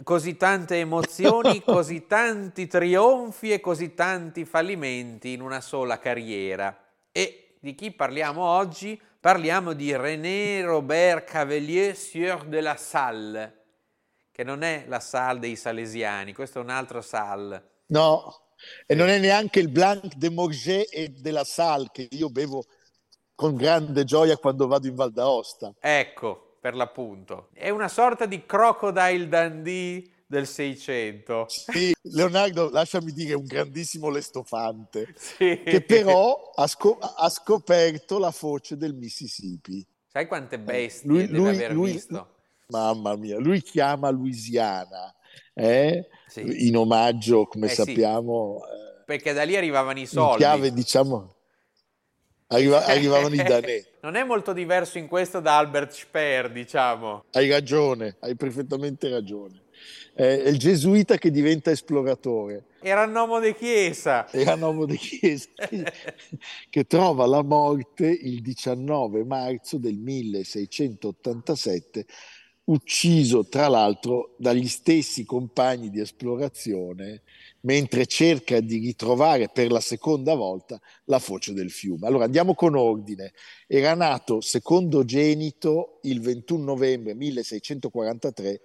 così 0.02 0.36
tante 0.36 0.76
emozioni, 0.76 1.62
così 1.64 2.06
tanti 2.06 2.66
trionfi 2.66 3.52
e 3.52 3.60
così 3.60 3.94
tanti 3.94 4.44
fallimenti 4.44 5.32
in 5.32 5.40
una 5.40 5.62
sola 5.62 5.98
carriera. 5.98 6.78
E 7.12 7.56
di 7.60 7.74
chi 7.74 7.92
parliamo 7.92 8.42
oggi? 8.42 9.00
Parliamo 9.20 9.72
di 9.72 9.96
René 9.96 10.60
Robert 10.60 11.24
Cavelier 11.30 11.96
Sieur 11.96 12.44
de 12.44 12.60
la 12.60 12.76
Salle 12.76 13.64
che 14.36 14.44
non 14.44 14.60
è 14.60 14.84
la 14.86 15.00
Salle 15.00 15.40
dei 15.40 15.56
Salesiani, 15.56 16.34
questo 16.34 16.58
è 16.58 16.62
un 16.62 16.68
altro 16.68 17.00
Salle. 17.00 17.84
No, 17.86 18.50
e 18.84 18.94
non 18.94 19.08
è 19.08 19.18
neanche 19.18 19.60
il 19.60 19.70
Blanc 19.70 20.14
de 20.14 20.28
Morget 20.28 20.88
e 20.92 21.08
della 21.08 21.42
Salle 21.42 21.88
che 21.90 22.06
io 22.10 22.28
bevo 22.28 22.66
con 23.34 23.54
grande 23.54 24.04
gioia 24.04 24.36
quando 24.36 24.66
vado 24.66 24.88
in 24.88 24.94
Val 24.94 25.10
d'Aosta. 25.10 25.72
Ecco, 25.80 26.58
per 26.60 26.74
l'appunto. 26.74 27.48
È 27.54 27.70
una 27.70 27.88
sorta 27.88 28.26
di 28.26 28.44
Crocodile 28.44 29.26
Dundee 29.26 30.04
del 30.26 30.46
Seicento. 30.46 31.46
Sì, 31.48 31.94
Leonardo, 32.02 32.68
lasciami 32.68 33.12
dire, 33.12 33.30
è 33.30 33.36
un 33.36 33.46
grandissimo 33.46 34.10
lestofante, 34.10 35.14
sì. 35.16 35.62
che 35.64 35.80
però 35.80 36.50
ha, 36.54 36.66
scop- 36.66 37.14
ha, 37.16 37.30
scoperto 37.30 38.18
la 38.18 38.32
foce 38.32 38.76
del 38.76 38.92
Mississippi. 38.92 39.82
Sai 40.06 40.26
quante 40.26 40.58
bestie 40.58 41.08
lui, 41.08 41.26
deve 41.26 41.38
lui, 41.38 41.48
aver 41.48 41.72
lui, 41.72 41.92
visto? 41.92 42.34
Mamma 42.68 43.16
mia, 43.16 43.38
lui 43.38 43.62
chiama 43.62 44.10
Louisiana 44.10 45.14
eh? 45.54 46.08
sì. 46.26 46.66
in 46.66 46.76
omaggio, 46.76 47.46
come 47.46 47.66
eh 47.66 47.70
sappiamo. 47.70 48.60
Sì. 48.64 48.72
Eh, 48.72 49.04
Perché 49.06 49.32
da 49.32 49.44
lì 49.44 49.56
arrivavano 49.56 50.00
i 50.00 50.06
soldi. 50.06 50.38
Chiave, 50.38 50.72
diciamo, 50.72 51.34
arriva, 52.48 52.84
arrivavano 52.86 53.34
i 53.34 53.42
danè. 53.42 53.84
Non 54.02 54.16
è 54.16 54.24
molto 54.24 54.52
diverso 54.52 54.98
in 54.98 55.06
questo 55.06 55.40
da 55.40 55.56
Albert 55.58 55.92
Speer, 55.92 56.50
diciamo. 56.50 57.24
Hai 57.32 57.48
ragione, 57.48 58.16
hai 58.20 58.34
perfettamente 58.34 59.08
ragione. 59.08 59.62
Eh, 60.14 60.42
è 60.44 60.48
il 60.48 60.58
gesuita 60.58 61.18
che 61.18 61.30
diventa 61.30 61.70
esploratore. 61.70 62.64
Era 62.80 63.04
un 63.04 63.14
uomo 63.14 63.38
di 63.38 63.54
chiesa. 63.54 64.28
Era 64.30 64.54
un 64.54 64.62
uomo 64.62 64.86
di 64.86 64.96
chiesa 64.96 65.50
che 66.70 66.86
trova 66.86 67.26
la 67.26 67.42
morte 67.42 68.06
il 68.06 68.40
19 68.42 69.24
marzo 69.24 69.78
del 69.78 69.98
1687, 69.98 72.06
ucciso 72.66 73.46
tra 73.48 73.68
l'altro 73.68 74.34
dagli 74.38 74.68
stessi 74.68 75.24
compagni 75.24 75.90
di 75.90 76.00
esplorazione 76.00 77.22
mentre 77.60 78.06
cerca 78.06 78.60
di 78.60 78.78
ritrovare 78.78 79.48
per 79.52 79.70
la 79.70 79.80
seconda 79.80 80.34
volta 80.34 80.80
la 81.04 81.18
foce 81.18 81.52
del 81.52 81.70
fiume. 81.70 82.06
Allora 82.06 82.24
andiamo 82.24 82.54
con 82.54 82.74
ordine. 82.76 83.32
Era 83.66 83.94
nato 83.94 84.40
secondogenito 84.40 85.98
il 86.02 86.20
21 86.20 86.62
novembre 86.62 87.14
1643 87.14 88.60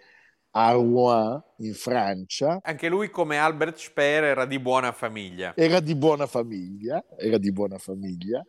a 0.51 0.71
Rouen, 0.71 1.41
in 1.57 1.73
Francia. 1.73 2.59
Anche 2.61 2.89
lui, 2.89 3.09
come 3.09 3.37
Albert 3.37 3.77
Speer, 3.77 4.25
era 4.25 4.45
di 4.45 4.59
buona 4.59 4.91
famiglia. 4.91 5.53
Era 5.55 5.79
di 5.79 5.95
buona 5.95 6.27
famiglia, 6.27 7.03
era 7.17 7.37
di 7.37 7.51
buona 7.51 7.77
famiglia. 7.77 8.45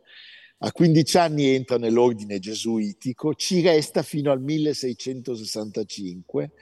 A 0.64 0.70
15 0.70 1.18
anni 1.18 1.48
entra 1.48 1.76
nell'ordine 1.76 2.38
gesuitico, 2.38 3.34
ci 3.34 3.60
resta 3.62 4.02
fino 4.02 4.30
al 4.30 4.40
1665, 4.40 6.52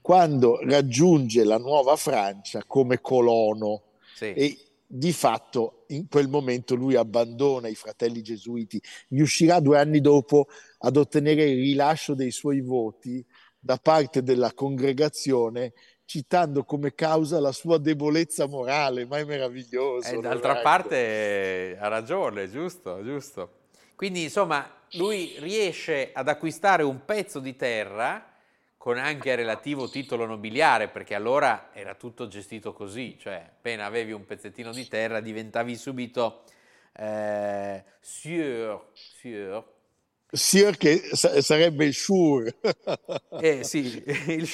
quando 0.00 0.60
raggiunge 0.62 1.44
la 1.44 1.58
nuova 1.58 1.94
Francia 1.96 2.64
come 2.66 3.02
colono 3.02 3.82
Sì. 4.14 4.32
e 4.32 4.58
di 4.86 5.12
fatto 5.12 5.84
in 5.88 6.08
quel 6.08 6.28
momento 6.28 6.74
lui 6.74 6.96
abbandona 6.96 7.68
i 7.68 7.74
fratelli 7.74 8.22
gesuiti, 8.22 8.80
riuscirà 9.10 9.60
due 9.60 9.78
anni 9.78 10.00
dopo 10.00 10.46
ad 10.78 10.96
ottenere 10.96 11.44
il 11.44 11.60
rilascio 11.60 12.14
dei 12.14 12.30
suoi 12.30 12.62
voti 12.62 13.22
da 13.58 13.76
parte 13.76 14.22
della 14.22 14.54
congregazione 14.54 15.74
citando 16.10 16.64
come 16.64 16.92
causa 16.92 17.38
la 17.38 17.52
sua 17.52 17.78
debolezza 17.78 18.48
morale, 18.48 19.06
ma 19.06 19.18
è 19.18 19.24
meraviglioso. 19.24 20.08
E 20.08 20.18
d'altra 20.18 20.54
Leonardo. 20.54 20.62
parte 20.62 20.96
eh, 20.96 21.76
ha 21.78 21.86
ragione, 21.86 22.50
giusto, 22.50 23.00
giusto. 23.04 23.58
Quindi 23.94 24.24
insomma 24.24 24.68
lui 24.94 25.36
riesce 25.38 26.10
ad 26.12 26.26
acquistare 26.26 26.82
un 26.82 27.04
pezzo 27.04 27.38
di 27.38 27.54
terra 27.54 28.26
con 28.76 28.98
anche 28.98 29.36
relativo 29.36 29.88
titolo 29.88 30.26
nobiliare, 30.26 30.88
perché 30.88 31.14
allora 31.14 31.68
era 31.72 31.94
tutto 31.94 32.26
gestito 32.26 32.72
così, 32.72 33.16
cioè 33.16 33.48
appena 33.48 33.84
avevi 33.84 34.10
un 34.10 34.24
pezzettino 34.24 34.72
di 34.72 34.88
terra 34.88 35.20
diventavi 35.20 35.76
subito 35.76 36.42
eh, 36.92 37.84
sieur, 38.00 38.86
sieur. 38.94 39.64
Sieur 40.32 40.76
che 40.76 41.10
sa- 41.12 41.40
sarebbe 41.42 41.84
il 41.84 41.94
Shur. 41.94 42.54
Eh 43.40 43.64
sì, 43.64 44.02
il 44.28 44.46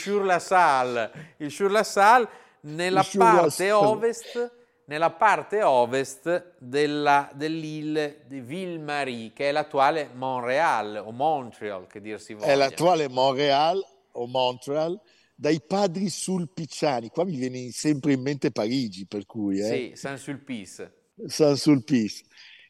il 1.39 1.51
Sur-la-Salle 1.51 2.29
nella 2.61 3.01
Il 3.01 3.07
Sur-la-Salle. 3.07 3.49
parte 3.49 3.73
ovest, 3.73 4.53
nella 4.87 5.11
parte 5.11 5.63
ovest 5.63 6.55
della, 6.59 7.31
dell'île 7.35 8.23
di 8.27 8.41
Ville-Marie, 8.41 9.33
che 9.33 9.49
è 9.49 9.53
l'attuale 9.53 10.11
Montréal 10.15 11.03
o 11.05 11.11
Montreal, 11.13 11.87
che 11.87 12.01
dir 12.01 12.21
si 12.21 12.35
voglia. 12.35 12.53
È 12.53 12.55
l'attuale 12.55 13.09
Montreal 13.09 13.85
o 14.13 14.27
Montreal 14.27 15.01
dai 15.35 15.61
padri 15.61 16.09
sulpiciani. 16.09 17.11
Qua 17.11 17.25
mi 17.25 17.37
viene 17.37 17.71
sempre 17.71 18.15
in 18.15 18.23
mente 18.23 18.51
Parigi, 18.51 19.07
per 19.07 19.27
cui 19.27 19.61
eh? 19.61 19.65
Sì, 19.65 19.93
Saint-Sulpice. 19.95 20.93
Saint-Sulpice. 21.27 22.25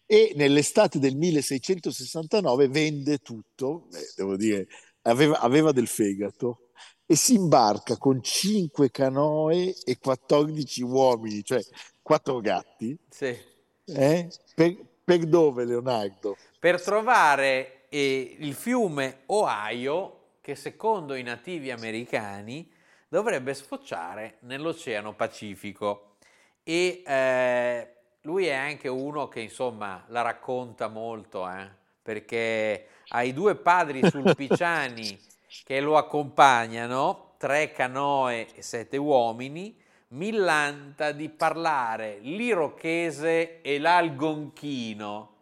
E 0.07 0.33
nell'estate 0.37 0.99
del 1.01 1.16
1669 1.16 2.69
vende 2.69 3.19
tutto, 3.19 3.88
eh, 3.92 4.12
devo 4.14 4.37
dire, 4.37 4.69
aveva, 5.03 5.40
aveva 5.40 5.73
del 5.73 5.88
fegato 5.88 6.69
e 7.07 7.16
si 7.16 7.35
imbarca 7.35 7.97
con 7.97 8.23
5 8.23 8.90
canoe 8.90 9.75
e 9.85 9.99
14 9.99 10.83
uomini, 10.83 11.45
cioè 11.45 11.61
4 12.03 12.40
gatti. 12.40 12.97
Sì. 13.09 13.37
eh? 13.85 14.29
Per, 14.55 14.77
per 15.05 15.27
dove, 15.27 15.64
Leonardo? 15.64 16.37
Per 16.59 16.83
trovare 16.83 17.87
eh, 17.88 18.37
il 18.40 18.55
fiume 18.55 19.23
Ohio, 19.27 20.35
che 20.40 20.55
secondo 20.55 21.14
i 21.14 21.23
nativi 21.23 21.71
americani 21.71 22.71
dovrebbe 23.09 23.55
sfociare 23.55 24.38
nell'Oceano 24.40 25.14
Pacifico. 25.14 26.16
E 26.64 27.03
eh, 27.07 27.95
lui 28.27 28.47
è 28.47 28.55
anche 28.55 28.89
uno 28.89 29.29
che 29.29 29.39
insomma 29.39 30.03
la 30.09 30.21
racconta 30.21 30.89
molto, 30.89 31.49
eh, 31.49 31.71
perché 32.03 32.89
ha 33.09 33.23
i 33.23 33.33
due 33.33 33.55
padri 33.55 34.05
sulpiciani 34.11 35.17
che 35.65 35.81
lo 35.81 35.97
accompagnano, 35.97 37.35
tre 37.39 37.71
canoe 37.71 38.49
e 38.53 38.62
sette 38.62 38.97
uomini, 38.97 39.81
millanta 40.09 41.12
di 41.12 41.29
parlare 41.29 42.19
l'irochese 42.21 43.62
e 43.62 43.79
l'algonchino. 43.79 45.35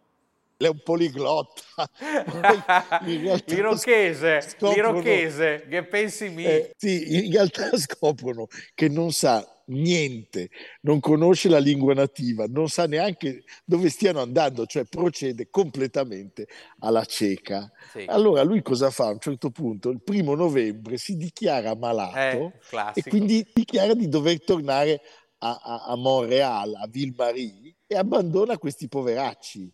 È 0.57 0.67
un 0.67 0.81
poliglotta. 0.83 1.61
L'irochese, 3.03 4.41
scoprono- 4.41 4.99
l'irochese, 4.99 5.65
che 5.69 5.85
pensi 5.85 6.29
mi... 6.29 6.45
Eh, 6.45 6.71
sì, 6.77 7.25
in 7.25 7.31
realtà 7.31 7.69
scoprono 7.77 8.47
che 8.73 8.87
non 8.87 9.11
sa 9.11 9.45
niente, 9.67 10.49
non 10.81 10.99
conosce 10.99 11.49
la 11.49 11.57
lingua 11.57 11.93
nativa, 11.93 12.45
non 12.47 12.69
sa 12.69 12.85
neanche 12.85 13.43
dove 13.65 13.89
stiano 13.89 14.21
andando, 14.21 14.65
cioè 14.65 14.85
procede 14.85 15.49
completamente 15.49 16.47
alla 16.79 17.03
cieca. 17.03 17.69
Sì. 17.91 18.05
Allora 18.07 18.43
lui 18.43 18.61
cosa 18.61 18.89
fa? 18.91 19.07
A 19.07 19.11
un 19.11 19.19
certo 19.19 19.49
punto, 19.49 19.89
il 19.89 20.01
primo 20.03 20.35
novembre, 20.35 20.97
si 20.97 21.15
dichiara 21.17 21.71
Eh, 21.71 21.75
malato 21.75 22.15
e 22.15 22.59
classico. 22.69 23.09
quindi 23.09 23.45
dichiara 23.53 23.93
di 23.93 24.07
dover 24.07 24.41
tornare 24.43 25.01
a, 25.39 25.59
a, 25.61 25.83
a 25.87 25.95
Montreal, 25.97 26.75
a 26.75 26.87
Ville-Marie, 26.87 27.75
e 27.87 27.95
abbandona 27.95 28.57
questi 28.57 28.87
poveracci. 28.87 29.69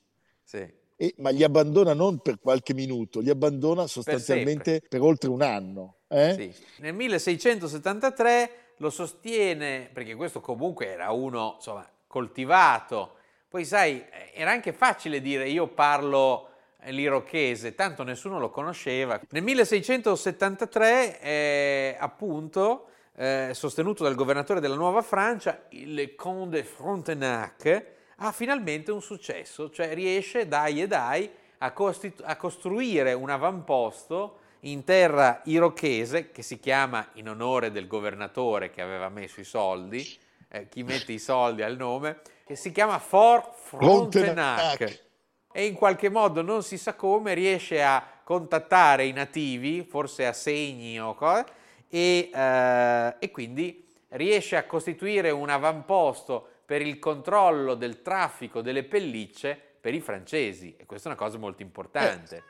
Sì. 0.52 0.68
E- 0.98 1.14
ma 1.20 1.30
li 1.30 1.44
abbandona 1.44 1.94
non 1.94 2.20
per 2.20 2.40
qualche 2.42 2.74
minuto, 2.74 3.22
li 3.22 3.30
abbandona 3.30 3.88
sostanzialmente 3.88 4.84
per, 4.88 5.00
oltre 5.00 5.30
un 5.30 5.42
anno. 5.42 6.00
eh? 6.10 6.34
Sì. 6.34 6.66
Nel 6.82 6.94
1673 6.94 8.52
lo 8.78 8.90
sostiene, 8.90 9.90
perché 9.94 10.14
questo 10.16 10.42
comunque 10.42 10.88
era 10.88 11.12
uno 11.12 11.54
insomma, 11.56 11.90
coltivato, 12.06 13.16
poi 13.48 13.64
sai, 13.64 14.04
era 14.34 14.52
anche 14.52 14.74
facile 14.74 15.22
dire 15.22 15.48
io 15.48 15.68
parlo 15.68 16.50
eh, 16.82 16.92
l'irochese, 16.92 17.74
tanto 17.74 18.04
nessuno 18.04 18.40
lo 18.40 18.50
conosceva. 18.50 19.22
Nel 19.30 19.44
1673, 19.44 21.22
eh, 21.22 21.96
appunto, 21.98 22.88
eh, 23.16 23.52
sostenuto 23.54 24.04
dal 24.04 24.16
governatore 24.16 24.60
della 24.60 24.76
Nuova 24.76 25.02
Francia, 25.02 25.64
il 25.70 26.14
Comte 26.16 26.58
de 26.58 26.64
Frontenac 26.66 28.00
ha 28.24 28.32
finalmente 28.32 28.92
un 28.92 29.02
successo, 29.02 29.72
cioè 29.72 29.94
riesce, 29.94 30.48
dai 30.48 30.82
e 30.82 30.88
dai, 30.88 31.30
a, 31.60 31.72
costitu- 31.72 32.24
a 32.24 32.36
costruire 32.36 33.14
un 33.14 33.32
avamposto 33.32 34.38
in 34.62 34.84
terra 34.84 35.42
irochese 35.46 36.30
che 36.30 36.44
si 36.44 36.60
chiama 36.60 37.08
in 37.14 37.30
onore 37.30 37.72
del 37.72 37.88
governatore 37.88 38.70
che 38.70 38.82
aveva 38.82 39.10
messo 39.10 39.40
i 39.40 39.44
soldi, 39.44 40.08
eh, 40.50 40.70
chi 40.70 40.84
mette 40.84 41.14
i 41.14 41.18
soldi 41.18 41.64
al 41.64 41.76
nome, 41.76 42.20
che 42.46 42.56
si 42.56 42.72
chiama 42.72 43.00
Fort 43.00 43.56
Frontenac. 43.56 45.10
E 45.52 45.66
in 45.66 45.74
qualche 45.74 46.10
modo, 46.10 46.44
non 46.44 46.62
si 46.62 46.78
sa 46.78 46.94
come, 46.94 47.34
riesce 47.34 47.84
a 47.84 48.06
contattare 48.24 49.06
i 49.06 49.12
nativi, 49.14 49.84
forse 49.84 50.28
a 50.28 50.32
segni 50.32 51.02
o 51.02 51.16
cose, 51.16 51.46
e, 51.90 52.30
eh, 52.32 53.16
e 53.18 53.32
quindi 53.32 53.84
riesce 54.10 54.58
a 54.58 54.66
costituire 54.66 55.32
un 55.32 55.50
avamposto 55.50 56.51
per 56.72 56.82
il 56.82 57.00
controllo 57.00 57.76
del 57.76 58.02
traffico 58.02 58.62
delle 58.62 58.86
pellicce 58.86 59.60
per 59.82 59.94
i 59.94 60.00
francesi. 60.00 60.74
E 60.78 60.86
questa 60.86 61.10
è 61.10 61.12
una 61.12 61.22
cosa 61.22 61.38
molto 61.38 61.64
importante. 61.64 62.44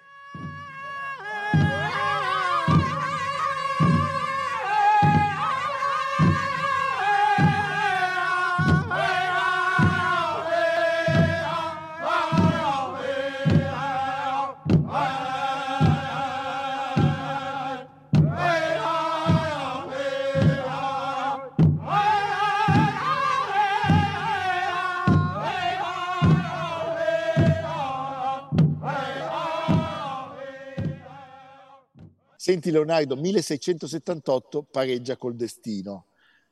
Senti 32.52 32.70
Leonardo, 32.70 33.16
1678 33.16 34.64
pareggia 34.70 35.16
col 35.16 35.38
destino. 35.38 36.08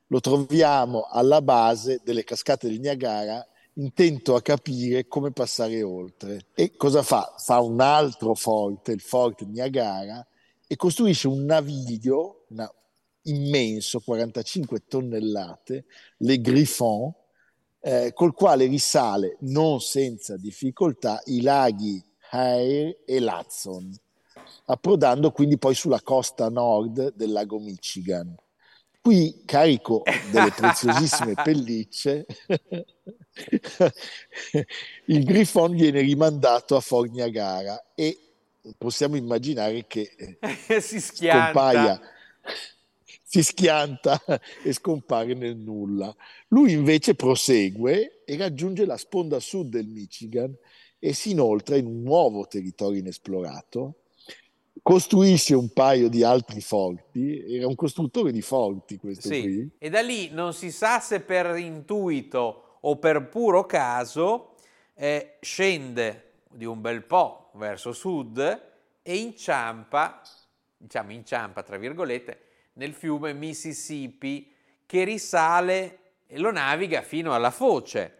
Lo 0.06 0.20
troviamo 0.20 1.02
alla 1.02 1.42
base 1.42 2.00
delle 2.02 2.24
cascate 2.24 2.68
del 2.68 2.80
Niagara, 2.80 3.46
intento 3.74 4.34
a 4.34 4.40
capire 4.40 5.06
come 5.08 5.30
passare 5.30 5.82
oltre. 5.82 6.46
E 6.54 6.74
cosa 6.74 7.02
fa? 7.02 7.34
Fa 7.36 7.60
un 7.60 7.82
altro 7.82 8.34
forte, 8.34 8.92
il 8.92 9.02
forte 9.02 9.44
Niagara, 9.44 10.26
e 10.66 10.74
costruisce 10.76 11.28
un 11.28 11.44
naviglio, 11.44 12.46
una- 12.48 12.72
immenso, 13.24 14.00
45 14.00 14.84
tonnellate, 14.88 15.84
le 16.16 16.40
Griffon, 16.40 17.12
eh, 17.80 18.14
col 18.14 18.32
quale 18.32 18.64
risale 18.64 19.36
non 19.40 19.82
senza 19.82 20.38
difficoltà 20.38 21.20
i 21.26 21.42
laghi 21.42 22.02
Hair 22.30 23.00
e 23.04 23.20
Latson, 23.20 23.94
approdando 24.70 25.30
quindi 25.32 25.58
poi 25.58 25.74
sulla 25.74 26.00
costa 26.00 26.48
nord 26.48 27.14
del 27.14 27.32
lago 27.32 27.58
Michigan. 27.58 28.34
Qui, 29.00 29.42
carico 29.46 30.02
delle 30.30 30.50
preziosissime 30.50 31.34
pellicce, 31.42 32.26
il 35.06 35.24
Griffon 35.24 35.74
viene 35.74 36.00
rimandato 36.00 36.76
a 36.76 36.80
Fort 36.80 37.10
Niagara 37.10 37.92
e 37.94 38.18
possiamo 38.76 39.16
immaginare 39.16 39.86
che 39.86 40.38
eh, 40.66 40.80
si 40.80 41.00
scompaia 41.00 41.98
si 43.30 43.44
schianta 43.44 44.20
e 44.60 44.72
scompare 44.72 45.34
nel 45.34 45.56
nulla. 45.56 46.12
Lui 46.48 46.72
invece 46.72 47.14
prosegue 47.14 48.24
e 48.24 48.36
raggiunge 48.36 48.84
la 48.84 48.96
sponda 48.96 49.38
sud 49.38 49.68
del 49.68 49.86
Michigan 49.86 50.52
e 50.98 51.12
si 51.12 51.30
inoltra 51.30 51.76
in 51.76 51.86
un 51.86 52.02
nuovo 52.02 52.48
territorio 52.48 52.98
inesplorato, 52.98 53.99
costruisce 54.82 55.54
un 55.54 55.72
paio 55.72 56.08
di 56.08 56.22
altri 56.22 56.60
forti, 56.60 57.54
era 57.54 57.66
un 57.66 57.74
costruttore 57.74 58.32
di 58.32 58.42
forti 58.42 58.96
questo 58.96 59.28
sì. 59.28 59.42
qui. 59.42 59.70
E 59.78 59.90
da 59.90 60.00
lì 60.00 60.30
non 60.30 60.52
si 60.52 60.70
sa 60.70 61.00
se 61.00 61.20
per 61.20 61.56
intuito 61.56 62.78
o 62.80 62.96
per 62.96 63.28
puro 63.28 63.66
caso 63.66 64.54
eh, 64.94 65.36
scende 65.40 66.32
di 66.50 66.64
un 66.64 66.80
bel 66.80 67.04
po' 67.04 67.50
verso 67.54 67.92
sud 67.92 68.38
e 69.02 69.16
inciampa, 69.16 70.20
diciamo 70.76 71.12
inciampa 71.12 71.62
tra 71.62 71.76
virgolette, 71.76 72.40
nel 72.74 72.92
fiume 72.92 73.32
Mississippi 73.32 74.52
che 74.86 75.04
risale 75.04 75.98
e 76.26 76.38
lo 76.38 76.50
naviga 76.50 77.02
fino 77.02 77.34
alla 77.34 77.50
foce 77.50 78.16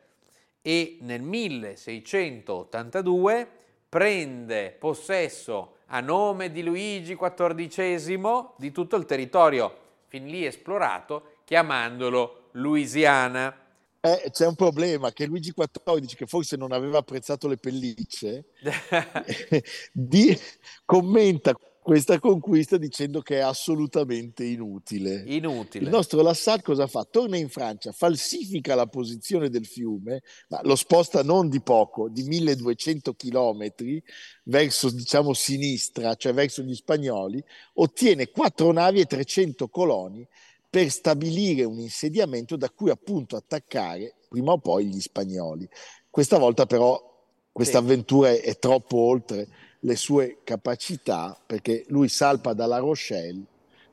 e 0.62 0.98
nel 1.00 1.22
1682 1.22 3.48
prende 3.88 4.76
possesso 4.78 5.76
a 5.92 6.00
nome 6.00 6.50
di 6.53 6.62
Luigi 6.62 7.16
XIV 7.16 8.50
di 8.57 8.72
tutto 8.72 8.96
il 8.96 9.05
territorio 9.05 9.76
fin 10.07 10.26
lì 10.26 10.44
esplorato 10.44 11.38
chiamandolo 11.44 12.48
Louisiana. 12.53 13.57
Eh, 14.00 14.31
c'è 14.31 14.46
un 14.46 14.55
problema 14.55 15.12
che 15.12 15.26
Luigi 15.26 15.53
XIV, 15.53 16.14
che 16.14 16.26
forse 16.26 16.57
non 16.57 16.72
aveva 16.72 16.98
apprezzato 16.98 17.48
le 17.48 17.57
pellicce, 17.57 18.46
di, 19.92 20.37
commenta 20.85 21.53
questa 21.82 22.18
conquista 22.18 22.76
dicendo 22.76 23.22
che 23.22 23.38
è 23.38 23.40
assolutamente 23.40 24.44
inutile. 24.44 25.24
Inutile. 25.26 25.84
Il 25.84 25.90
nostro 25.90 26.20
Lassat 26.20 26.62
cosa 26.62 26.86
fa? 26.86 27.06
Torna 27.10 27.36
in 27.38 27.48
Francia, 27.48 27.90
falsifica 27.90 28.74
la 28.74 28.86
posizione 28.86 29.48
del 29.48 29.66
fiume, 29.66 30.22
ma 30.48 30.60
lo 30.62 30.76
sposta 30.76 31.22
non 31.22 31.48
di 31.48 31.60
poco, 31.62 32.08
di 32.08 32.22
1200 32.24 33.14
chilometri 33.14 34.02
verso, 34.44 34.90
diciamo, 34.90 35.32
sinistra, 35.32 36.14
cioè 36.16 36.34
verso 36.34 36.62
gli 36.62 36.74
spagnoli, 36.74 37.42
ottiene 37.74 38.28
quattro 38.28 38.70
navi 38.72 39.00
e 39.00 39.06
300 39.06 39.68
coloni 39.68 40.26
per 40.68 40.90
stabilire 40.90 41.64
un 41.64 41.78
insediamento 41.78 42.56
da 42.56 42.70
cui 42.70 42.90
appunto 42.90 43.36
attaccare 43.36 44.14
prima 44.28 44.52
o 44.52 44.58
poi 44.58 44.86
gli 44.86 45.00
spagnoli. 45.00 45.68
Questa 46.08 46.38
volta 46.38 46.66
però 46.66 47.08
questa 47.50 47.78
sì. 47.78 47.84
avventura 47.84 48.30
è, 48.30 48.40
è 48.42 48.58
troppo 48.58 48.98
oltre 48.98 49.48
le 49.80 49.96
sue 49.96 50.38
capacità, 50.44 51.38
perché 51.44 51.84
lui 51.88 52.08
salpa 52.08 52.52
dalla 52.52 52.78
Rochelle, 52.78 53.44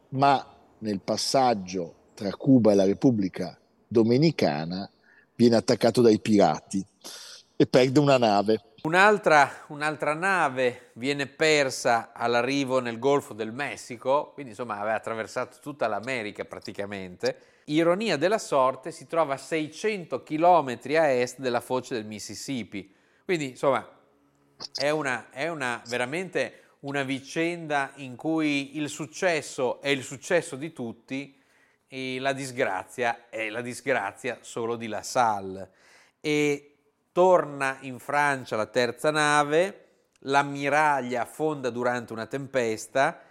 ma 0.10 0.46
nel 0.80 1.00
passaggio 1.00 1.94
tra 2.14 2.32
Cuba 2.32 2.72
e 2.72 2.76
la 2.76 2.86
Repubblica 2.86 3.58
Dominicana 3.88 4.90
viene 5.36 5.56
attaccato 5.56 6.02
dai 6.02 6.20
pirati 6.20 6.84
e 7.56 7.66
perde 7.68 8.00
una 8.00 8.18
nave. 8.18 8.62
Un'altra, 8.84 9.66
un'altra, 9.68 10.14
nave 10.14 10.92
viene 10.94 11.28
persa 11.28 12.12
all'arrivo 12.14 12.80
nel 12.80 13.00
Golfo 13.00 13.34
del 13.34 13.52
Messico, 13.52 14.32
quindi 14.34 14.52
insomma 14.52 14.80
aveva 14.80 14.96
attraversato 14.96 15.58
tutta 15.62 15.88
l'America 15.88 16.46
praticamente. 16.46 17.38
Ironia 17.66 18.18
della 18.18 18.38
sorte, 18.38 18.92
si 18.92 19.08
trova 19.08 19.34
a 19.34 19.38
600 19.38 20.24
km 20.24 20.80
a 20.96 21.08
est 21.12 21.40
della 21.40 21.60
foce 21.60 21.96
del 21.96 22.06
Mississippi. 22.06 22.94
Quindi 23.26 23.50
insomma 23.50 23.86
è, 24.76 24.90
una, 24.90 25.30
è 25.30 25.48
una, 25.48 25.82
veramente 25.88 26.64
una 26.82 27.04
vicenda 27.04 27.92
in 27.96 28.16
cui 28.16 28.78
il 28.78 28.90
successo 28.90 29.82
è 29.82 29.90
il 29.90 30.04
successo 30.04 30.56
di 30.56 30.72
tutti 30.74 31.36
e 31.88 32.20
la 32.20 32.34
disgrazia 32.34 33.30
è 33.30 33.50
la 33.50 33.62
disgrazia 33.62 34.40
solo 34.42 34.76
di 34.76 34.88
La 34.88 35.02
Salle. 35.02 35.72
E 36.20 36.76
torna 37.12 37.78
in 37.82 38.00
Francia 38.00 38.56
la 38.56 38.66
terza 38.66 39.12
nave, 39.12 39.86
l'ammiraglia 40.20 41.22
affonda 41.22 41.70
durante 41.70 42.14
una 42.14 42.26
tempesta, 42.26 43.22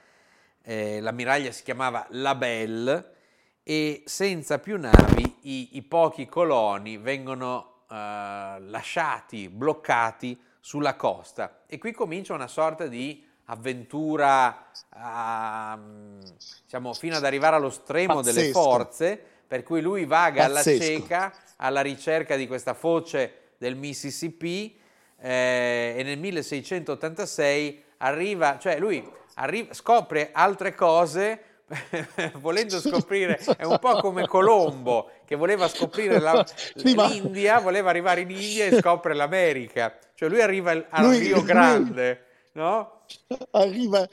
eh, 0.62 1.00
l'ammiraglia 1.00 1.52
si 1.52 1.62
chiamava 1.62 2.06
La 2.10 2.34
Belle 2.34 3.14
e 3.62 4.02
senza 4.06 4.58
più 4.58 4.78
navi 4.78 5.38
i, 5.42 5.76
i 5.76 5.82
pochi 5.82 6.26
coloni 6.26 6.96
vengono 6.96 7.84
eh, 7.90 7.94
lasciati, 7.94 9.48
bloccati 9.48 10.40
sulla 10.66 10.96
costa 10.96 11.60
e 11.68 11.78
qui 11.78 11.92
comincia 11.92 12.34
una 12.34 12.48
sorta 12.48 12.88
di 12.88 13.24
avventura 13.44 14.68
uh, 14.96 16.18
diciamo 16.64 16.92
fino 16.92 17.14
ad 17.14 17.24
arrivare 17.24 17.54
allo 17.54 17.70
stremo 17.70 18.14
Pazzesco. 18.14 18.36
delle 18.36 18.50
forze 18.50 19.22
per 19.46 19.62
cui 19.62 19.80
lui 19.80 20.06
vaga 20.06 20.46
alla 20.46 20.64
cieca 20.64 21.32
alla 21.58 21.82
ricerca 21.82 22.34
di 22.34 22.48
questa 22.48 22.74
foce 22.74 23.52
del 23.58 23.76
Mississippi 23.76 24.76
eh, 25.20 25.94
e 25.98 26.02
nel 26.02 26.18
1686 26.18 27.84
arriva, 27.98 28.58
cioè 28.58 28.80
lui 28.80 29.08
arriva, 29.34 29.72
scopre 29.72 30.30
altre 30.32 30.74
cose 30.74 31.40
volendo 32.38 32.78
scoprire, 32.78 33.38
è 33.56 33.64
un 33.64 33.78
po' 33.80 33.96
come 34.00 34.26
Colombo 34.26 35.10
che 35.24 35.34
voleva 35.34 35.68
scoprire 35.68 36.20
la, 36.20 36.44
l'India, 36.74 37.58
voleva 37.58 37.90
arrivare 37.90 38.20
in 38.20 38.30
India 38.30 38.66
e 38.66 38.80
scopre 38.80 39.14
l'America, 39.14 39.98
cioè 40.14 40.28
lui 40.28 40.40
arriva 40.40 40.70
al 40.70 41.04
lui, 41.04 41.18
Rio 41.18 41.42
Grande, 41.42 42.26
lui, 42.52 42.62
no? 42.62 43.02
Arriva 43.50 44.08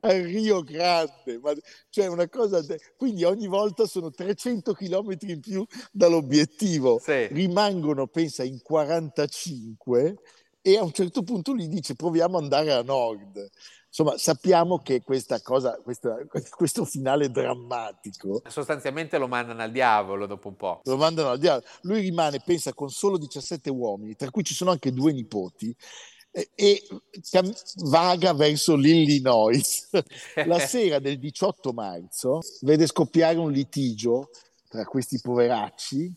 al 0.00 0.20
Rio 0.20 0.62
Grande, 0.62 1.38
ma, 1.42 1.52
cioè 1.90 2.06
una 2.06 2.28
cosa, 2.28 2.62
de... 2.62 2.78
quindi 2.96 3.24
ogni 3.24 3.48
volta 3.48 3.84
sono 3.86 4.10
300 4.10 4.72
km 4.72 5.16
in 5.22 5.40
più 5.40 5.66
dall'obiettivo, 5.90 7.00
sì. 7.00 7.26
rimangono, 7.26 8.06
pensa, 8.06 8.44
in 8.44 8.62
45 8.62 10.18
e 10.62 10.78
a 10.78 10.82
un 10.82 10.92
certo 10.92 11.22
punto 11.22 11.52
lui 11.52 11.68
dice 11.68 11.94
proviamo 11.94 12.38
ad 12.38 12.44
andare 12.44 12.72
a 12.72 12.82
nord 12.82 13.50
insomma, 13.92 14.16
sappiamo 14.16 14.78
che 14.78 15.02
questa 15.02 15.40
cosa, 15.42 15.78
questa, 15.82 16.16
questo 16.56 16.84
finale 16.86 17.30
drammatico. 17.30 18.42
Sostanzialmente 18.48 19.18
lo 19.18 19.28
mandano 19.28 19.62
al 19.62 19.70
diavolo 19.70 20.26
dopo 20.26 20.48
un 20.48 20.56
po'. 20.56 20.80
Lo 20.84 20.96
mandano 20.96 21.28
al 21.30 21.38
diavolo. 21.38 21.66
Lui 21.82 22.00
rimane, 22.00 22.40
pensa, 22.44 22.72
con 22.72 22.88
solo 22.88 23.18
17 23.18 23.68
uomini, 23.70 24.16
tra 24.16 24.30
cui 24.30 24.42
ci 24.42 24.54
sono 24.54 24.70
anche 24.70 24.92
due 24.92 25.12
nipoti, 25.12 25.76
e, 26.30 26.50
e 26.54 26.82
vaga 27.84 28.32
verso 28.32 28.74
l'Illinois. 28.74 29.90
La 30.46 30.58
sera 30.58 30.98
del 30.98 31.18
18 31.18 31.72
marzo 31.72 32.40
vede 32.62 32.86
scoppiare 32.86 33.36
un 33.36 33.52
litigio 33.52 34.30
tra 34.68 34.84
questi 34.86 35.20
poveracci, 35.20 36.12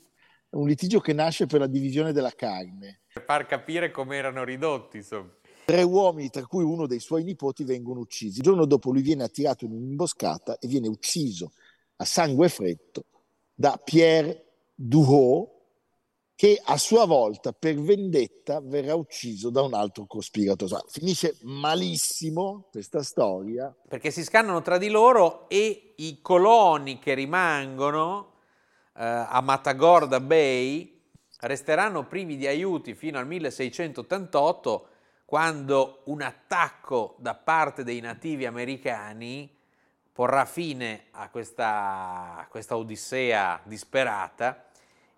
un 0.51 0.65
litigio 0.65 1.01
che 1.01 1.11
nasce 1.11 1.45
per 1.45 1.59
la 1.59 1.67
divisione 1.67 2.13
della 2.13 2.31
carne. 2.31 3.01
Per 3.15 3.23
far 3.23 3.45
capire 3.45 3.91
come 3.91 4.17
erano 4.17 4.43
ridotti, 4.43 4.97
insomma. 4.97 5.31
Tre 5.63 5.81
uomini, 5.83 6.29
tra 6.29 6.45
cui 6.45 6.65
uno 6.65 6.85
dei 6.85 6.99
suoi 6.99 7.23
nipoti, 7.23 7.63
vengono 7.63 8.01
uccisi. 8.01 8.39
Il 8.39 8.43
giorno 8.43 8.65
dopo 8.65 8.91
lui 8.91 9.01
viene 9.01 9.23
attirato 9.23 9.63
in 9.63 9.71
un'imboscata 9.71 10.59
e 10.59 10.67
viene 10.67 10.89
ucciso 10.89 11.53
a 11.95 12.03
sangue 12.03 12.49
freddo 12.49 13.05
da 13.53 13.79
Pierre 13.81 14.47
Duhot, 14.75 15.49
che 16.35 16.61
a 16.61 16.77
sua 16.77 17.05
volta 17.05 17.53
per 17.53 17.79
vendetta 17.79 18.59
verrà 18.59 18.95
ucciso 18.95 19.49
da 19.49 19.61
un 19.61 19.75
altro 19.75 20.05
cospiratore. 20.05 20.83
Finisce 20.89 21.37
malissimo 21.43 22.67
questa 22.69 23.01
storia. 23.01 23.73
Perché 23.87 24.11
si 24.11 24.25
scannano 24.25 24.61
tra 24.61 24.77
di 24.77 24.89
loro 24.89 25.47
e 25.47 25.93
i 25.95 26.19
coloni 26.21 26.99
che 26.99 27.13
rimangono 27.13 28.33
eh, 28.93 29.05
a 29.05 29.39
Matagorda 29.39 30.19
Bay 30.19 30.94
resteranno 31.45 32.05
privi 32.05 32.37
di 32.37 32.47
aiuti 32.47 32.93
fino 32.93 33.19
al 33.19 33.27
1688 33.27 34.87
quando 35.25 36.01
un 36.05 36.21
attacco 36.21 37.15
da 37.19 37.33
parte 37.33 37.83
dei 37.83 37.99
nativi 37.99 38.45
americani 38.45 39.49
porrà 40.11 40.45
fine 40.45 41.05
a 41.11 41.29
questa, 41.29 42.37
a 42.37 42.47
questa 42.49 42.77
odissea 42.77 43.59
disperata 43.65 44.65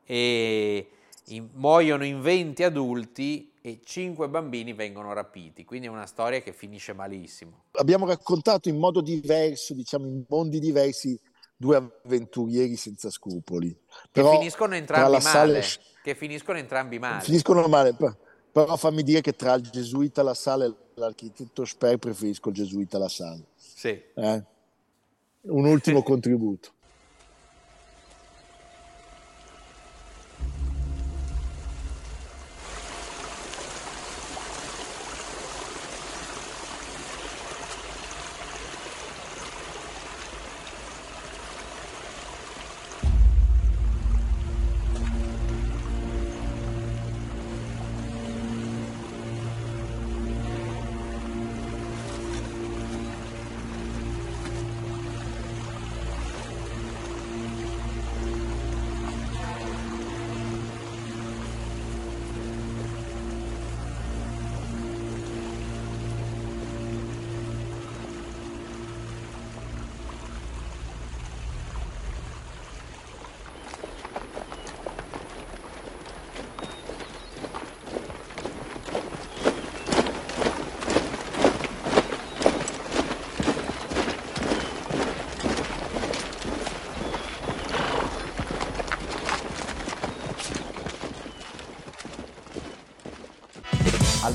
e 0.03 0.89
in, 1.25 1.49
muoiono 1.53 2.05
in 2.05 2.21
20 2.21 2.63
adulti 2.63 3.51
e 3.61 3.81
5 3.83 4.29
bambini 4.29 4.73
vengono 4.73 5.13
rapiti, 5.13 5.65
quindi 5.65 5.87
è 5.87 5.89
una 5.89 6.05
storia 6.05 6.41
che 6.41 6.53
finisce 6.53 6.93
malissimo. 6.93 7.65
Abbiamo 7.73 8.07
raccontato 8.07 8.69
in 8.69 8.77
modo 8.77 9.01
diverso, 9.01 9.73
diciamo 9.73 10.07
in 10.07 10.23
mondi 10.27 10.59
diversi, 10.59 11.19
due 11.57 11.75
avventurieri 11.75 12.75
senza 12.75 13.09
scrupoli. 13.09 13.69
Che 13.69 14.07
Però 14.11 14.37
finiscono 14.37 14.69
tra 14.69 14.77
entrambi 14.77 15.11
male. 15.11 15.21
Salle- 15.21 15.63
Che 16.03 16.15
finiscono 16.15 16.57
entrambi 16.59 16.99
male. 16.99 17.23
Finiscono 17.23 17.67
male, 17.67 17.93
per- 17.93 18.15
però 18.51 18.75
fammi 18.77 19.03
dire 19.03 19.21
che 19.21 19.35
tra 19.35 19.55
il 19.55 19.63
gesuita 19.69 20.21
La 20.23 20.33
Salle 20.35 20.65
e 20.65 20.73
l'architetto 20.95 21.65
Sper 21.65 21.97
preferisco 21.97 22.49
il 22.49 22.55
gesuita 22.55 22.97
La 22.97 23.09
Salle. 23.09 23.43
Sì. 23.55 23.89
eh. 23.89 24.43
Un 25.41 25.65
ultimo 25.65 26.01
contributo. 26.03 26.69